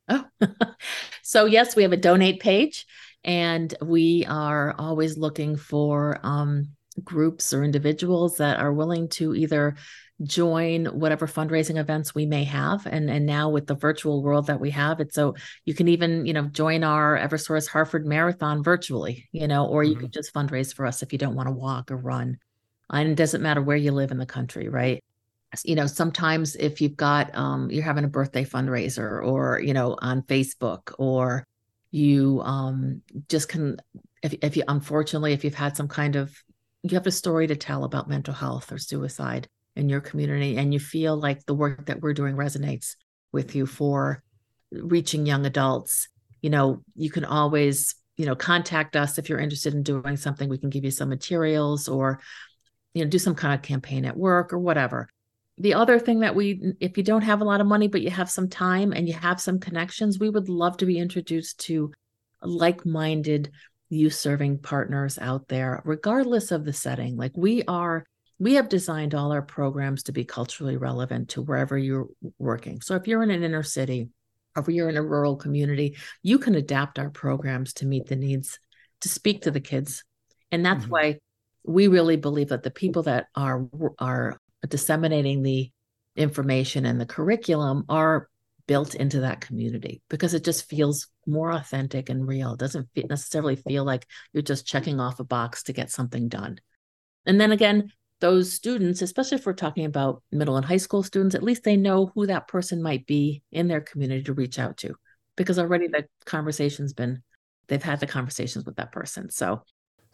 Oh, 0.09 0.25
so 1.23 1.45
yes, 1.45 1.75
we 1.75 1.83
have 1.83 1.93
a 1.93 1.97
donate 1.97 2.39
page, 2.39 2.85
and 3.23 3.73
we 3.81 4.25
are 4.27 4.75
always 4.77 5.17
looking 5.17 5.55
for 5.55 6.19
um, 6.23 6.69
groups 7.03 7.53
or 7.53 7.63
individuals 7.63 8.37
that 8.37 8.59
are 8.59 8.73
willing 8.73 9.09
to 9.09 9.33
either 9.33 9.75
join 10.21 10.85
whatever 10.85 11.27
fundraising 11.27 11.77
events 11.77 12.13
we 12.13 12.25
may 12.25 12.43
have 12.43 12.85
and 12.85 13.09
and 13.09 13.25
now 13.25 13.49
with 13.49 13.65
the 13.65 13.75
virtual 13.75 14.21
world 14.21 14.45
that 14.45 14.59
we 14.59 14.69
have 14.69 15.01
it's 15.01 15.15
so 15.15 15.33
you 15.65 15.73
can 15.73 15.87
even 15.87 16.25
you 16.25 16.31
know 16.31 16.43
join 16.43 16.83
our 16.83 17.17
eversource 17.17 17.67
hartford 17.67 18.05
marathon 18.05 18.63
virtually 18.63 19.27
you 19.31 19.47
know 19.47 19.65
or 19.65 19.83
you 19.83 19.93
mm-hmm. 19.93 20.01
could 20.01 20.13
just 20.13 20.31
fundraise 20.31 20.73
for 20.73 20.85
us 20.85 21.01
if 21.01 21.11
you 21.11 21.17
don't 21.17 21.35
want 21.35 21.47
to 21.47 21.53
walk 21.53 21.91
or 21.91 21.97
run 21.97 22.37
and 22.89 23.09
it 23.09 23.15
doesn't 23.15 23.41
matter 23.41 23.61
where 23.61 23.77
you 23.77 23.91
live 23.91 24.11
in 24.11 24.17
the 24.17 24.25
country, 24.25 24.69
right? 24.69 25.03
You 25.63 25.75
know, 25.75 25.87
sometimes 25.87 26.55
if 26.55 26.81
you've 26.81 26.97
got 26.97 27.35
um, 27.35 27.69
you're 27.69 27.83
having 27.83 28.05
a 28.05 28.09
birthday 28.09 28.45
fundraiser, 28.45 29.23
or 29.23 29.59
you 29.59 29.73
know, 29.73 29.97
on 30.01 30.23
Facebook, 30.23 30.93
or 30.97 31.45
you 31.91 32.41
um, 32.43 33.01
just 33.29 33.49
can, 33.49 33.77
if 34.21 34.33
if 34.41 34.57
you 34.57 34.63
unfortunately, 34.67 35.33
if 35.33 35.43
you've 35.43 35.53
had 35.53 35.77
some 35.77 35.87
kind 35.87 36.15
of 36.15 36.35
you 36.81 36.95
have 36.95 37.07
a 37.07 37.11
story 37.11 37.47
to 37.47 37.55
tell 37.55 37.83
about 37.83 38.09
mental 38.09 38.33
health 38.33 38.71
or 38.71 38.77
suicide, 38.77 39.47
in 39.75 39.89
your 39.89 40.01
community 40.01 40.57
and 40.57 40.73
you 40.73 40.79
feel 40.79 41.17
like 41.17 41.45
the 41.45 41.53
work 41.53 41.87
that 41.87 42.01
we're 42.01 42.13
doing 42.13 42.35
resonates 42.35 42.95
with 43.31 43.55
you 43.55 43.65
for 43.65 44.23
reaching 44.71 45.25
young 45.25 45.45
adults, 45.45 46.07
you 46.41 46.49
know, 46.49 46.83
you 46.95 47.09
can 47.09 47.25
always, 47.25 47.95
you 48.17 48.25
know, 48.25 48.35
contact 48.35 48.95
us 48.95 49.17
if 49.17 49.29
you're 49.29 49.39
interested 49.39 49.73
in 49.73 49.83
doing 49.83 50.17
something. 50.17 50.49
We 50.49 50.57
can 50.57 50.69
give 50.69 50.83
you 50.83 50.91
some 50.91 51.09
materials 51.09 51.87
or, 51.87 52.19
you 52.93 53.03
know, 53.03 53.09
do 53.09 53.19
some 53.19 53.35
kind 53.35 53.53
of 53.53 53.61
campaign 53.61 54.05
at 54.05 54.17
work 54.17 54.53
or 54.53 54.59
whatever. 54.59 55.07
The 55.57 55.75
other 55.75 55.99
thing 55.99 56.21
that 56.21 56.35
we, 56.35 56.73
if 56.79 56.97
you 56.97 57.03
don't 57.03 57.21
have 57.21 57.41
a 57.41 57.45
lot 57.45 57.61
of 57.61 57.67
money, 57.67 57.87
but 57.87 58.01
you 58.01 58.09
have 58.09 58.29
some 58.29 58.49
time 58.49 58.91
and 58.91 59.07
you 59.07 59.13
have 59.13 59.39
some 59.39 59.59
connections, 59.59 60.19
we 60.19 60.29
would 60.29 60.49
love 60.49 60.77
to 60.77 60.85
be 60.85 60.97
introduced 60.97 61.59
to 61.61 61.91
like 62.41 62.85
minded 62.85 63.51
youth 63.89 64.15
serving 64.15 64.57
partners 64.59 65.19
out 65.19 65.47
there, 65.47 65.81
regardless 65.85 66.51
of 66.51 66.65
the 66.65 66.73
setting. 66.73 67.15
Like 67.17 67.33
we 67.35 67.63
are, 67.67 68.03
we 68.39 68.55
have 68.55 68.67
designed 68.67 69.13
all 69.13 69.31
our 69.31 69.43
programs 69.43 70.03
to 70.03 70.11
be 70.11 70.25
culturally 70.25 70.75
relevant 70.75 71.29
to 71.29 71.41
wherever 71.43 71.77
you're 71.77 72.07
working. 72.39 72.81
So 72.81 72.95
if 72.95 73.07
you're 73.07 73.23
in 73.23 73.31
an 73.31 73.43
inner 73.43 73.63
city, 73.63 74.09
or 74.55 74.61
if 74.61 74.67
you're 74.67 74.89
in 74.89 74.97
a 74.97 75.03
rural 75.03 75.35
community, 75.35 75.97
you 76.21 76.39
can 76.39 76.55
adapt 76.55 76.99
our 76.99 77.09
programs 77.09 77.73
to 77.73 77.85
meet 77.85 78.07
the 78.07 78.15
needs 78.15 78.59
to 79.01 79.09
speak 79.09 79.43
to 79.43 79.51
the 79.51 79.59
kids. 79.59 80.03
And 80.51 80.65
that's 80.65 80.83
mm-hmm. 80.83 80.91
why 80.91 81.19
we 81.63 81.87
really 81.87 82.17
believe 82.17 82.49
that 82.49 82.63
the 82.63 82.71
people 82.71 83.03
that 83.03 83.27
are 83.35 83.67
are 83.99 84.39
disseminating 84.67 85.43
the 85.43 85.71
information 86.15 86.85
and 86.85 86.99
the 86.99 87.05
curriculum 87.05 87.85
are 87.89 88.29
built 88.67 88.95
into 88.95 89.21
that 89.21 89.41
community 89.41 90.01
because 90.09 90.33
it 90.33 90.43
just 90.43 90.69
feels 90.69 91.07
more 91.25 91.51
authentic 91.51 92.09
and 92.09 92.27
real. 92.27 92.53
It 92.53 92.59
doesn't 92.59 92.87
necessarily 92.95 93.55
feel 93.55 93.83
like 93.83 94.07
you're 94.31 94.43
just 94.43 94.65
checking 94.65 94.99
off 94.99 95.19
a 95.19 95.23
box 95.23 95.63
to 95.63 95.73
get 95.73 95.91
something 95.91 96.29
done. 96.29 96.59
And 97.25 97.39
then 97.39 97.51
again, 97.51 97.91
those 98.21 98.53
students, 98.53 99.01
especially 99.01 99.37
if 99.37 99.45
we're 99.45 99.53
talking 99.53 99.85
about 99.85 100.23
middle 100.31 100.55
and 100.55 100.65
high 100.65 100.77
school 100.77 101.03
students, 101.03 101.35
at 101.35 101.43
least 101.43 101.63
they 101.63 101.75
know 101.75 102.11
who 102.15 102.25
that 102.27 102.47
person 102.47 102.81
might 102.81 103.05
be 103.05 103.43
in 103.51 103.67
their 103.67 103.81
community 103.81 104.23
to 104.23 104.33
reach 104.33 104.59
out 104.59 104.77
to 104.77 104.95
because 105.35 105.59
already 105.59 105.87
the 105.87 106.05
conversation's 106.25 106.93
been, 106.93 107.21
they've 107.67 107.83
had 107.83 107.99
the 107.99 108.07
conversations 108.07 108.65
with 108.65 108.77
that 108.77 108.91
person. 108.91 109.29
So, 109.29 109.63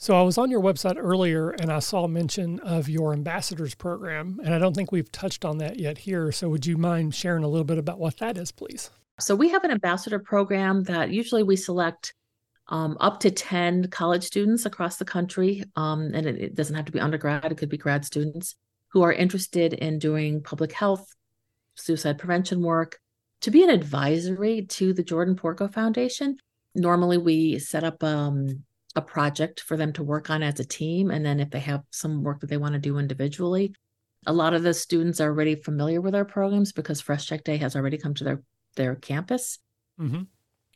so 0.01 0.15
I 0.15 0.21
was 0.21 0.37
on 0.37 0.49
your 0.49 0.61
website 0.61 0.95
earlier 0.97 1.49
and 1.49 1.69
I 1.69 1.79
saw 1.79 2.07
mention 2.07 2.61
of 2.61 2.87
your 2.87 3.11
ambassadors 3.11 3.75
program, 3.75 4.39
and 4.45 4.55
I 4.55 4.57
don't 4.57 4.73
think 4.73 4.93
we've 4.93 5.11
touched 5.11 5.43
on 5.43 5.57
that 5.57 5.77
yet 5.77 5.97
here. 5.97 6.31
So 6.31 6.47
would 6.47 6.65
you 6.65 6.77
mind 6.77 7.13
sharing 7.13 7.43
a 7.43 7.49
little 7.49 7.65
bit 7.65 7.77
about 7.77 7.99
what 7.99 8.15
that 8.17 8.37
is, 8.37 8.49
please? 8.49 8.89
So 9.19 9.35
we 9.35 9.49
have 9.49 9.65
an 9.65 9.71
ambassador 9.71 10.17
program 10.17 10.83
that 10.83 11.11
usually 11.11 11.43
we 11.43 11.57
select 11.57 12.13
um, 12.69 12.95
up 13.01 13.19
to 13.19 13.29
10 13.29 13.89
college 13.89 14.23
students 14.23 14.65
across 14.65 14.95
the 14.95 15.03
country. 15.03 15.65
Um, 15.75 16.11
and 16.13 16.25
it, 16.25 16.39
it, 16.39 16.55
doesn't 16.55 16.75
have 16.75 16.85
to 16.85 16.93
be 16.93 17.01
undergrad, 17.01 17.51
it 17.51 17.57
could 17.57 17.67
be 17.67 17.77
grad 17.77 18.05
students 18.05 18.55
who 18.93 19.01
are 19.01 19.11
interested 19.11 19.73
in 19.73 19.99
doing 19.99 20.41
public 20.41 20.71
health, 20.71 21.05
suicide 21.75 22.17
prevention 22.17 22.61
work, 22.61 22.99
to 23.41 23.51
be 23.51 23.63
an 23.63 23.69
advisory 23.69 24.65
to 24.67 24.93
the 24.93 25.03
Jordan 25.03 25.35
Porco 25.35 25.67
Foundation. 25.67 26.37
Normally, 26.73 27.17
we 27.17 27.59
set 27.59 27.83
up 27.83 28.01
um, 28.03 28.63
a 28.95 29.01
project 29.01 29.61
for 29.61 29.77
them 29.77 29.93
to 29.93 30.03
work 30.03 30.29
on 30.29 30.43
as 30.43 30.59
a 30.59 30.65
team. 30.65 31.11
And 31.11 31.25
then 31.25 31.39
if 31.39 31.49
they 31.49 31.59
have 31.59 31.83
some 31.91 32.23
work 32.23 32.39
that 32.41 32.47
they 32.47 32.57
want 32.57 32.73
to 32.73 32.79
do 32.79 32.97
individually, 32.97 33.73
a 34.25 34.33
lot 34.33 34.53
of 34.53 34.63
the 34.63 34.73
students 34.73 35.21
are 35.21 35.29
already 35.29 35.55
familiar 35.55 36.01
with 36.01 36.15
our 36.15 36.25
programs 36.25 36.71
because 36.71 36.99
Fresh 36.99 37.27
Check 37.27 37.43
Day 37.43 37.57
has 37.57 37.75
already 37.75 37.97
come 37.97 38.13
to 38.15 38.23
their, 38.23 38.43
their 38.75 38.95
campus. 38.95 39.59
Mm-hmm. 39.99 40.23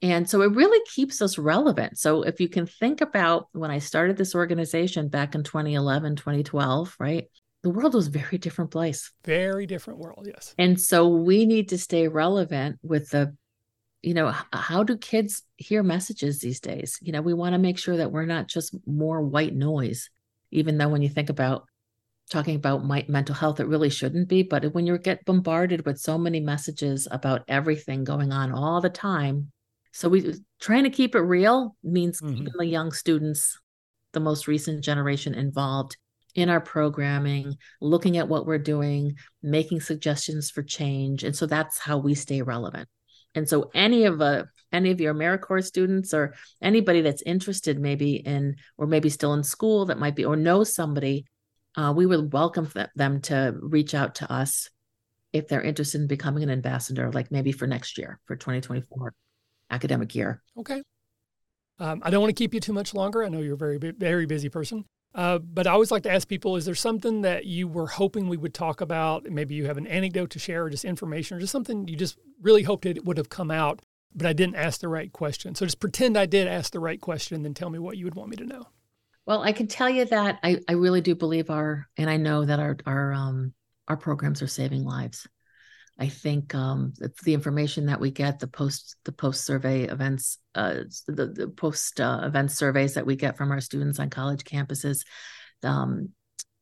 And 0.01 0.29
so 0.29 0.41
it 0.41 0.51
really 0.51 0.85
keeps 0.93 1.21
us 1.21 1.37
relevant. 1.37 1.97
So 1.97 2.23
if 2.23 2.41
you 2.41 2.49
can 2.49 2.65
think 2.65 3.01
about 3.01 3.47
when 3.53 3.71
I 3.71 3.79
started 3.79 4.17
this 4.17 4.35
organization 4.35 5.07
back 5.07 5.33
in 5.33 5.43
2011, 5.43 6.17
2012, 6.17 6.95
right? 6.99 7.25
The 7.61 7.69
world 7.69 7.93
was 7.93 8.07
a 8.07 8.11
very 8.11 8.37
different 8.37 8.71
place. 8.71 9.11
Very 9.23 9.65
different 9.65 9.99
world, 9.99 10.27
yes. 10.29 10.53
And 10.57 10.79
so 10.79 11.07
we 11.07 11.45
need 11.45 11.69
to 11.69 11.77
stay 11.77 12.09
relevant 12.09 12.79
with 12.83 13.09
the 13.09 13.35
you 14.03 14.13
know 14.13 14.33
how 14.51 14.83
do 14.83 14.97
kids 14.97 15.43
hear 15.57 15.81
messages 15.81 16.39
these 16.39 16.59
days 16.59 16.99
you 17.01 17.11
know 17.11 17.21
we 17.21 17.33
want 17.33 17.53
to 17.53 17.59
make 17.59 17.79
sure 17.79 17.97
that 17.97 18.11
we're 18.11 18.25
not 18.25 18.47
just 18.47 18.75
more 18.85 19.21
white 19.21 19.55
noise 19.55 20.09
even 20.51 20.77
though 20.77 20.89
when 20.89 21.01
you 21.01 21.09
think 21.09 21.29
about 21.29 21.65
talking 22.29 22.55
about 22.55 22.85
my, 22.85 23.05
mental 23.07 23.35
health 23.35 23.59
it 23.59 23.67
really 23.67 23.89
shouldn't 23.89 24.29
be 24.29 24.43
but 24.43 24.73
when 24.73 24.85
you 24.85 24.97
get 24.97 25.25
bombarded 25.25 25.85
with 25.85 25.99
so 25.99 26.17
many 26.17 26.39
messages 26.39 27.07
about 27.11 27.43
everything 27.47 28.03
going 28.03 28.31
on 28.31 28.51
all 28.51 28.81
the 28.81 28.89
time 28.89 29.51
so 29.93 30.09
we 30.09 30.33
trying 30.59 30.83
to 30.83 30.89
keep 30.89 31.13
it 31.13 31.21
real 31.21 31.75
means 31.83 32.19
mm-hmm. 32.19 32.35
keeping 32.35 32.53
the 32.57 32.65
young 32.65 32.91
students, 32.91 33.59
the 34.11 34.19
most 34.19 34.47
recent 34.47 34.83
generation 34.83 35.35
involved 35.35 35.97
in 36.33 36.49
our 36.49 36.59
programming, 36.59 37.55
looking 37.79 38.17
at 38.17 38.27
what 38.27 38.47
we're 38.47 38.57
doing, 38.57 39.15
making 39.43 39.81
suggestions 39.81 40.49
for 40.49 40.63
change. 40.63 41.23
And 41.23 41.35
so 41.35 41.45
that's 41.45 41.77
how 41.77 41.99
we 41.99 42.15
stay 42.15 42.41
relevant. 42.41 42.89
And 43.35 43.47
so 43.47 43.71
any 43.73 44.05
of 44.05 44.21
a 44.21 44.23
uh, 44.23 44.43
any 44.71 44.89
of 44.89 44.99
your 44.99 45.13
AmeriCorps 45.13 45.65
students 45.65 46.13
or 46.15 46.33
anybody 46.61 47.01
that's 47.01 47.21
interested 47.21 47.79
maybe 47.79 48.15
in 48.15 48.55
or 48.77 48.87
maybe 48.87 49.07
still 49.09 49.33
in 49.33 49.43
school 49.43 49.85
that 49.85 49.99
might 49.99 50.15
be 50.15 50.25
or 50.25 50.35
knows 50.35 50.73
somebody, 50.73 51.25
uh, 51.75 51.93
we 51.95 52.07
would 52.07 52.33
welcome 52.33 52.67
them 52.95 53.21
to 53.21 53.55
reach 53.61 53.93
out 53.93 54.15
to 54.15 54.31
us 54.31 54.69
if 55.31 55.47
they're 55.47 55.61
interested 55.61 56.01
in 56.01 56.07
becoming 56.07 56.43
an 56.43 56.49
ambassador, 56.49 57.11
like 57.11 57.31
maybe 57.31 57.51
for 57.51 57.67
next 57.67 57.97
year, 57.97 58.19
for 58.25 58.35
2024 58.35 59.13
academic 59.69 60.15
year. 60.15 60.41
Okay. 60.57 60.81
Um, 61.79 62.01
I 62.03 62.11
don't 62.11 62.21
want 62.21 62.29
to 62.29 62.39
keep 62.39 62.53
you 62.53 62.59
too 62.59 62.73
much 62.73 62.93
longer. 62.93 63.23
I 63.23 63.29
know 63.29 63.41
you're 63.41 63.55
a 63.55 63.57
very, 63.57 63.77
very 63.77 64.25
busy 64.25 64.49
person. 64.49 64.85
Uh, 65.15 65.37
but 65.37 65.67
I 65.67 65.71
always 65.71 65.91
like 65.91 66.03
to 66.03 66.11
ask 66.11 66.27
people 66.27 66.55
is 66.55 66.65
there 66.65 66.75
something 66.75 67.21
that 67.21 67.45
you 67.45 67.67
were 67.67 67.87
hoping 67.87 68.27
we 68.27 68.37
would 68.37 68.53
talk 68.53 68.81
about? 68.81 69.25
Maybe 69.25 69.53
you 69.53 69.65
have 69.65 69.77
an 69.77 69.87
anecdote 69.87 70.31
to 70.31 70.39
share 70.39 70.63
or 70.63 70.69
just 70.69 70.85
information 70.85 71.37
or 71.37 71.39
just 71.39 71.51
something 71.51 71.87
you 71.87 71.95
just 71.95 72.17
really 72.41 72.63
hoped 72.63 72.85
it 72.85 73.05
would 73.05 73.17
have 73.17 73.29
come 73.29 73.51
out, 73.51 73.81
but 74.15 74.25
I 74.25 74.33
didn't 74.33 74.55
ask 74.55 74.81
the 74.81 74.87
right 74.87 75.11
question. 75.13 75.53
So 75.53 75.65
just 75.65 75.79
pretend 75.79 76.17
I 76.17 76.25
did 76.25 76.47
ask 76.47 76.71
the 76.71 76.79
right 76.79 76.99
question 76.99 77.35
and 77.35 77.45
then 77.45 77.53
tell 77.53 77.69
me 77.69 77.79
what 77.79 77.97
you 77.97 78.05
would 78.05 78.15
want 78.15 78.29
me 78.29 78.37
to 78.37 78.45
know. 78.45 78.67
Well, 79.25 79.43
I 79.43 79.51
can 79.51 79.67
tell 79.67 79.89
you 79.89 80.05
that 80.05 80.39
I, 80.43 80.59
I 80.67 80.73
really 80.73 80.99
do 80.99 81.15
believe 81.15 81.49
our, 81.49 81.87
and 81.97 82.09
I 82.09 82.17
know 82.17 82.43
that 82.43 82.59
our, 82.59 82.75
our, 82.85 83.13
um, 83.13 83.53
our 83.87 83.95
programs 83.95 84.41
are 84.41 84.47
saving 84.47 84.83
lives. 84.83 85.27
I 85.99 86.07
think 86.07 86.55
um, 86.55 86.93
the 87.23 87.33
information 87.33 87.85
that 87.85 87.99
we 87.99 88.09
get, 88.09 88.39
the 88.39 88.47
post 88.47 88.95
the 89.05 89.11
post 89.11 89.45
survey 89.45 89.83
events, 89.83 90.39
uh, 90.55 90.81
the, 91.07 91.27
the 91.27 91.47
post 91.47 92.01
uh, 92.01 92.21
event 92.23 92.51
surveys 92.51 92.95
that 92.95 93.05
we 93.05 93.15
get 93.15 93.37
from 93.37 93.51
our 93.51 93.61
students 93.61 93.99
on 93.99 94.09
college 94.09 94.43
campuses, 94.43 95.05
um, 95.63 96.09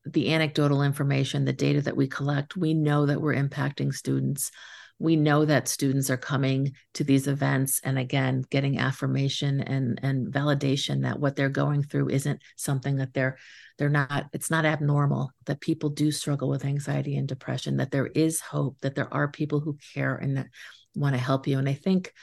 the 0.05 0.33
anecdotal 0.33 0.83
information, 0.83 1.45
the 1.45 1.53
data 1.53 1.81
that 1.81 1.95
we 1.95 2.07
collect, 2.07 2.57
we 2.57 2.73
know 2.73 3.05
that 3.05 3.21
we're 3.21 3.35
impacting 3.35 3.93
students 3.93 4.51
we 5.01 5.15
know 5.15 5.45
that 5.45 5.67
students 5.67 6.11
are 6.11 6.17
coming 6.17 6.73
to 6.93 7.03
these 7.03 7.27
events 7.27 7.81
and 7.83 7.97
again 7.97 8.43
getting 8.51 8.77
affirmation 8.77 9.59
and 9.59 9.99
and 10.03 10.31
validation 10.31 11.01
that 11.01 11.19
what 11.19 11.35
they're 11.35 11.49
going 11.49 11.81
through 11.81 12.09
isn't 12.09 12.39
something 12.55 12.97
that 12.97 13.13
they're 13.13 13.37
they're 13.79 13.89
not 13.89 14.27
it's 14.31 14.51
not 14.51 14.63
abnormal 14.63 15.31
that 15.47 15.59
people 15.59 15.89
do 15.89 16.11
struggle 16.11 16.49
with 16.49 16.65
anxiety 16.65 17.17
and 17.17 17.27
depression 17.27 17.77
that 17.77 17.89
there 17.89 18.07
is 18.07 18.39
hope 18.39 18.77
that 18.81 18.93
there 18.93 19.11
are 19.11 19.27
people 19.27 19.59
who 19.59 19.75
care 19.93 20.15
and 20.15 20.37
that 20.37 20.47
want 20.93 21.15
to 21.15 21.21
help 21.21 21.47
you. 21.47 21.57
And 21.57 21.67
i 21.67 21.73
think 21.73 22.13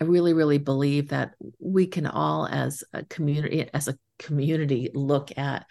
i 0.00 0.04
really 0.04 0.32
really 0.32 0.58
believe 0.58 1.08
that 1.08 1.34
we 1.58 1.88
can 1.88 2.06
all 2.06 2.46
as 2.46 2.84
a 2.92 3.04
community 3.04 3.68
as 3.74 3.88
a 3.88 3.98
community 4.20 4.90
look 4.94 5.36
at 5.36 5.66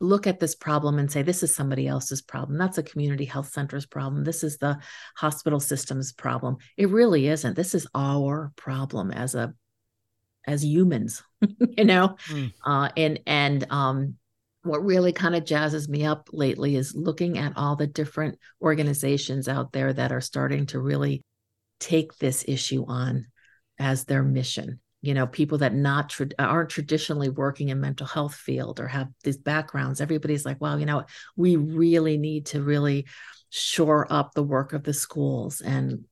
look 0.00 0.26
at 0.26 0.40
this 0.40 0.54
problem 0.54 0.98
and 0.98 1.10
say 1.10 1.22
this 1.22 1.42
is 1.42 1.54
somebody 1.54 1.86
else's 1.86 2.22
problem. 2.22 2.58
That's 2.58 2.78
a 2.78 2.82
community 2.82 3.26
health 3.26 3.52
center's 3.52 3.86
problem. 3.86 4.24
This 4.24 4.42
is 4.42 4.56
the 4.58 4.78
hospital 5.16 5.60
system's 5.60 6.12
problem. 6.12 6.56
It 6.76 6.88
really 6.88 7.28
isn't. 7.28 7.54
This 7.54 7.74
is 7.74 7.86
our 7.94 8.52
problem 8.56 9.10
as 9.10 9.34
a 9.34 9.54
as 10.46 10.64
humans 10.64 11.22
you 11.76 11.84
know? 11.84 12.16
Mm. 12.28 12.52
uh, 12.64 12.88
and 12.96 13.20
and 13.26 13.66
um 13.70 14.14
what 14.62 14.84
really 14.84 15.12
kind 15.12 15.34
of 15.34 15.44
jazzes 15.44 15.88
me 15.88 16.04
up 16.04 16.28
lately 16.32 16.76
is 16.76 16.94
looking 16.94 17.38
at 17.38 17.56
all 17.56 17.76
the 17.76 17.86
different 17.86 18.38
organizations 18.60 19.48
out 19.48 19.72
there 19.72 19.92
that 19.92 20.12
are 20.12 20.20
starting 20.20 20.66
to 20.66 20.78
really 20.78 21.24
take 21.78 22.16
this 22.18 22.44
issue 22.46 22.84
on 22.86 23.26
as 23.78 24.04
their 24.04 24.22
mission 24.22 24.80
you 25.02 25.14
know 25.14 25.26
people 25.26 25.58
that 25.58 25.74
not 25.74 26.10
tra- 26.10 26.28
aren't 26.38 26.70
traditionally 26.70 27.28
working 27.28 27.68
in 27.70 27.80
mental 27.80 28.06
health 28.06 28.34
field 28.34 28.80
or 28.80 28.86
have 28.86 29.08
these 29.24 29.38
backgrounds 29.38 30.00
everybody's 30.00 30.44
like 30.44 30.60
wow 30.60 30.76
you 30.76 30.86
know 30.86 31.04
we 31.36 31.56
really 31.56 32.18
need 32.18 32.46
to 32.46 32.62
really 32.62 33.06
shore 33.50 34.06
up 34.10 34.32
the 34.34 34.42
work 34.42 34.72
of 34.72 34.84
the 34.84 34.92
schools 34.92 35.60
and 35.60 36.04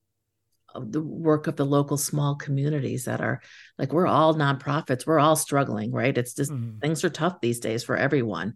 the 0.75 1.03
work 1.03 1.47
of 1.47 1.57
the 1.57 1.65
local 1.65 1.97
small 1.97 2.35
communities 2.37 3.07
that 3.07 3.21
are 3.21 3.41
like 3.79 3.93
we're 3.93 4.07
all 4.07 4.35
nonprofits 4.35 5.07
we're 5.07 5.19
all 5.19 5.37
struggling 5.37 5.91
right? 5.93 6.17
It's 6.17 6.35
just 6.35 6.51
mm-hmm. 6.51 6.79
things 6.79 7.05
are 7.05 7.11
tough 7.11 7.41
these 7.41 7.61
days 7.61 7.85
for 7.85 7.97
everyone. 7.97 8.55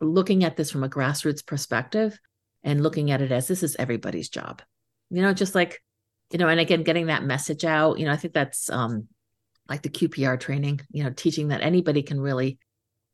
Looking 0.00 0.44
at 0.44 0.56
this 0.56 0.70
from 0.70 0.84
a 0.84 0.88
grassroots 0.88 1.44
perspective 1.44 2.18
and 2.62 2.82
looking 2.82 3.10
at 3.10 3.20
it 3.20 3.32
as 3.32 3.48
this 3.48 3.62
is 3.62 3.76
everybody's 3.78 4.28
job. 4.28 4.62
You 5.10 5.22
know 5.22 5.32
just 5.32 5.54
like 5.54 5.82
you 6.30 6.38
know 6.38 6.48
and 6.48 6.60
again 6.60 6.82
getting 6.82 7.06
that 7.06 7.24
message 7.24 7.64
out 7.64 7.98
you 7.98 8.04
know 8.04 8.12
i 8.12 8.16
think 8.16 8.34
that's 8.34 8.68
um 8.68 9.08
like 9.68 9.82
the 9.82 9.90
QPR 9.90 10.38
training, 10.40 10.80
you 10.90 11.04
know, 11.04 11.10
teaching 11.10 11.48
that 11.48 11.62
anybody 11.62 12.02
can 12.02 12.20
really 12.20 12.58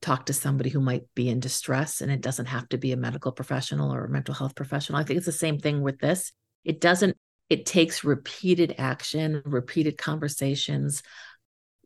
talk 0.03 0.27
to 0.27 0.33
somebody 0.33 0.71
who 0.71 0.81
might 0.81 1.03
be 1.15 1.29
in 1.29 1.41
distress 1.41 2.01
and 2.01 2.13
it 2.13 2.21
doesn't 2.21 2.47
have 2.47 2.69
to 2.69 2.79
be 2.79 2.93
a 2.93 2.97
medical 2.97 3.33
professional 3.33 3.93
or 3.93 4.05
a 4.05 4.11
mental 4.11 4.35
health 4.35 4.55
professional. 4.55 4.99
I 4.99 5.05
think 5.05 5.17
it's 5.17 5.27
the 5.27 5.33
same 5.33 5.59
thing 5.59 5.83
with 5.83 5.99
this. 5.99 6.33
It 6.65 6.81
doesn't 6.81 7.17
it 7.51 7.67
takes 7.67 8.05
repeated 8.05 8.75
action, 8.79 9.43
repeated 9.45 9.99
conversations, 9.99 11.03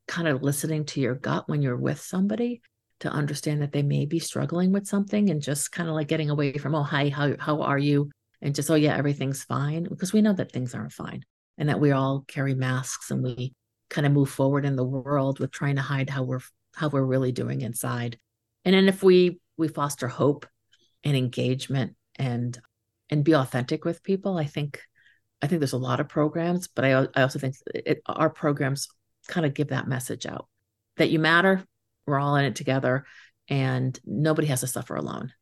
kind 0.07 0.29
of 0.29 0.43
listening 0.43 0.85
to 0.87 1.01
your 1.01 1.15
gut 1.15 1.49
when 1.49 1.63
you're 1.63 1.77
with 1.77 2.01
somebody 2.01 2.63
to 3.01 3.11
understand 3.11 3.63
that 3.63 3.73
they 3.73 3.83
may 3.83 4.07
be 4.07 4.19
struggling 4.19 4.73
with 4.73 4.87
something 4.87 5.31
and 5.31 5.43
just 5.43 5.71
kind 5.73 5.89
of 5.89 5.95
like 5.95 6.09
getting 6.09 6.31
away 6.31 6.53
from, 6.55 6.75
oh, 6.75 6.83
hi, 6.83 7.09
how, 7.09 7.37
how 7.39 7.63
are 7.63 7.79
you? 7.79 8.11
And 8.41 8.55
just, 8.55 8.71
oh, 8.71 8.77
yeah, 8.77 8.97
everything's 8.97 9.45
fine. 9.45 9.85
Because 9.85 10.13
we 10.13 10.23
know 10.23 10.33
that 10.33 10.53
things 10.53 10.75
aren't 10.75 10.93
fine 10.93 11.23
and 11.59 11.69
that 11.69 11.81
we 11.81 11.93
all 11.93 12.25
carry 12.27 12.55
masks 12.55 13.11
and 13.11 13.23
we 13.23 13.53
kind 13.91 14.07
of 14.07 14.13
move 14.13 14.31
forward 14.31 14.65
in 14.65 14.77
the 14.77 14.85
world 14.85 15.39
with 15.39 15.51
trying 15.51 15.77
to 15.77 15.83
hide 15.83 16.11
how 16.11 16.23
we're 16.23 16.41
how 16.75 16.89
we're 16.89 17.05
really 17.05 17.33
doing 17.33 17.61
inside. 17.63 18.19
And 18.65 18.75
then 18.75 18.89
if 18.89 19.03
we 19.03 19.41
we 19.57 19.69
foster 19.69 20.09
hope 20.09 20.47
and 21.05 21.17
engagement 21.17 21.97
and 22.17 22.59
and 23.11 23.25
be 23.25 23.35
authentic 23.35 23.85
with 23.85 24.03
people, 24.03 24.37
I 24.37 24.45
think 24.45 24.81
I 25.41 25.47
think 25.47 25.61
there's 25.61 25.73
a 25.73 25.79
lot 25.79 26.01
of 26.01 26.09
programs, 26.09 26.69
but 26.69 26.85
I 26.85 27.07
I 27.15 27.23
also 27.23 27.39
think 27.39 27.57
it, 27.75 28.03
our 28.07 28.31
programs 28.31 28.89
kind 29.29 29.47
of 29.47 29.55
give 29.55 29.69
that 29.69 29.89
message 29.89 30.27
out 30.27 30.49
that 30.97 31.11
you 31.11 31.19
matter. 31.19 31.65
We're 32.07 32.19
all 32.19 32.37
in 32.37 32.45
it 32.45 32.57
together, 32.57 33.05
and 33.49 33.99
nobody 34.05 34.49
has 34.49 34.61
to 34.61 34.67
suffer 34.67 34.97
alone. 34.97 35.33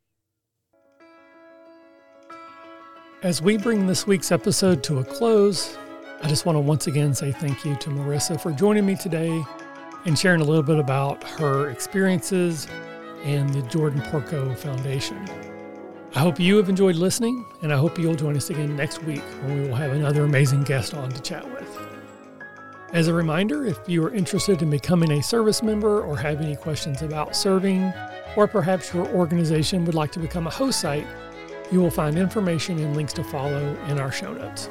As 3.22 3.40
we 3.40 3.56
bring 3.56 3.87
this 3.87 4.06
week's 4.06 4.30
episode 4.30 4.82
to 4.85 4.98
a 4.98 5.04
close, 5.04 5.76
I 6.22 6.29
just 6.29 6.46
want 6.46 6.57
to 6.57 6.61
once 6.61 6.87
again 6.87 7.14
say 7.14 7.31
thank 7.31 7.64
you 7.64 7.76
to 7.76 7.90
Marisa 7.90 8.40
for 8.40 8.50
joining 8.50 8.87
me 8.87 8.96
today 8.96 9.44
and 10.07 10.18
sharing 10.18 10.40
a 10.40 10.44
little 10.44 10.62
bit 10.62 10.79
about 10.79 11.22
her 11.22 11.68
experiences 11.68 12.66
and 13.22 13.52
the 13.52 13.62
Jordan 13.62 14.00
Porco 14.00 14.55
Foundation. 14.55 15.29
I 16.14 16.20
hope 16.20 16.40
you 16.40 16.57
have 16.57 16.70
enjoyed 16.70 16.96
listening, 16.96 17.44
and 17.61 17.70
I 17.72 17.76
hope 17.76 17.98
you'll 17.98 18.14
join 18.14 18.35
us 18.37 18.48
again 18.48 18.74
next 18.74 19.02
week 19.02 19.20
when 19.42 19.61
we 19.61 19.68
will 19.68 19.74
have 19.74 19.92
another 19.92 20.24
amazing 20.24 20.62
guest 20.62 20.94
on 20.94 21.11
to 21.11 21.20
chat 21.20 21.44
with. 21.52 21.87
As 22.94 23.09
a 23.09 23.12
reminder, 23.12 23.66
if 23.66 23.79
you 23.87 24.02
are 24.05 24.14
interested 24.14 24.62
in 24.62 24.70
becoming 24.70 25.12
a 25.12 25.22
service 25.22 25.62
member 25.62 26.02
or 26.02 26.16
have 26.16 26.40
any 26.40 26.57
questions 26.57 27.02
about 27.02 27.37
serving, 27.37 27.92
or 28.37 28.46
perhaps 28.46 28.94
your 28.94 29.07
organization 29.09 29.85
would 29.85 29.94
like 29.94 30.12
to 30.12 30.18
become 30.18 30.46
a 30.46 30.50
host 30.50 30.81
site, 30.81 31.07
you 31.70 31.81
will 31.81 31.90
find 31.90 32.16
information 32.16 32.79
and 32.79 32.96
links 32.96 33.12
to 33.12 33.24
follow 33.24 33.76
in 33.88 34.00
our 34.00 34.11
show 34.11 34.33
notes. 34.33 34.70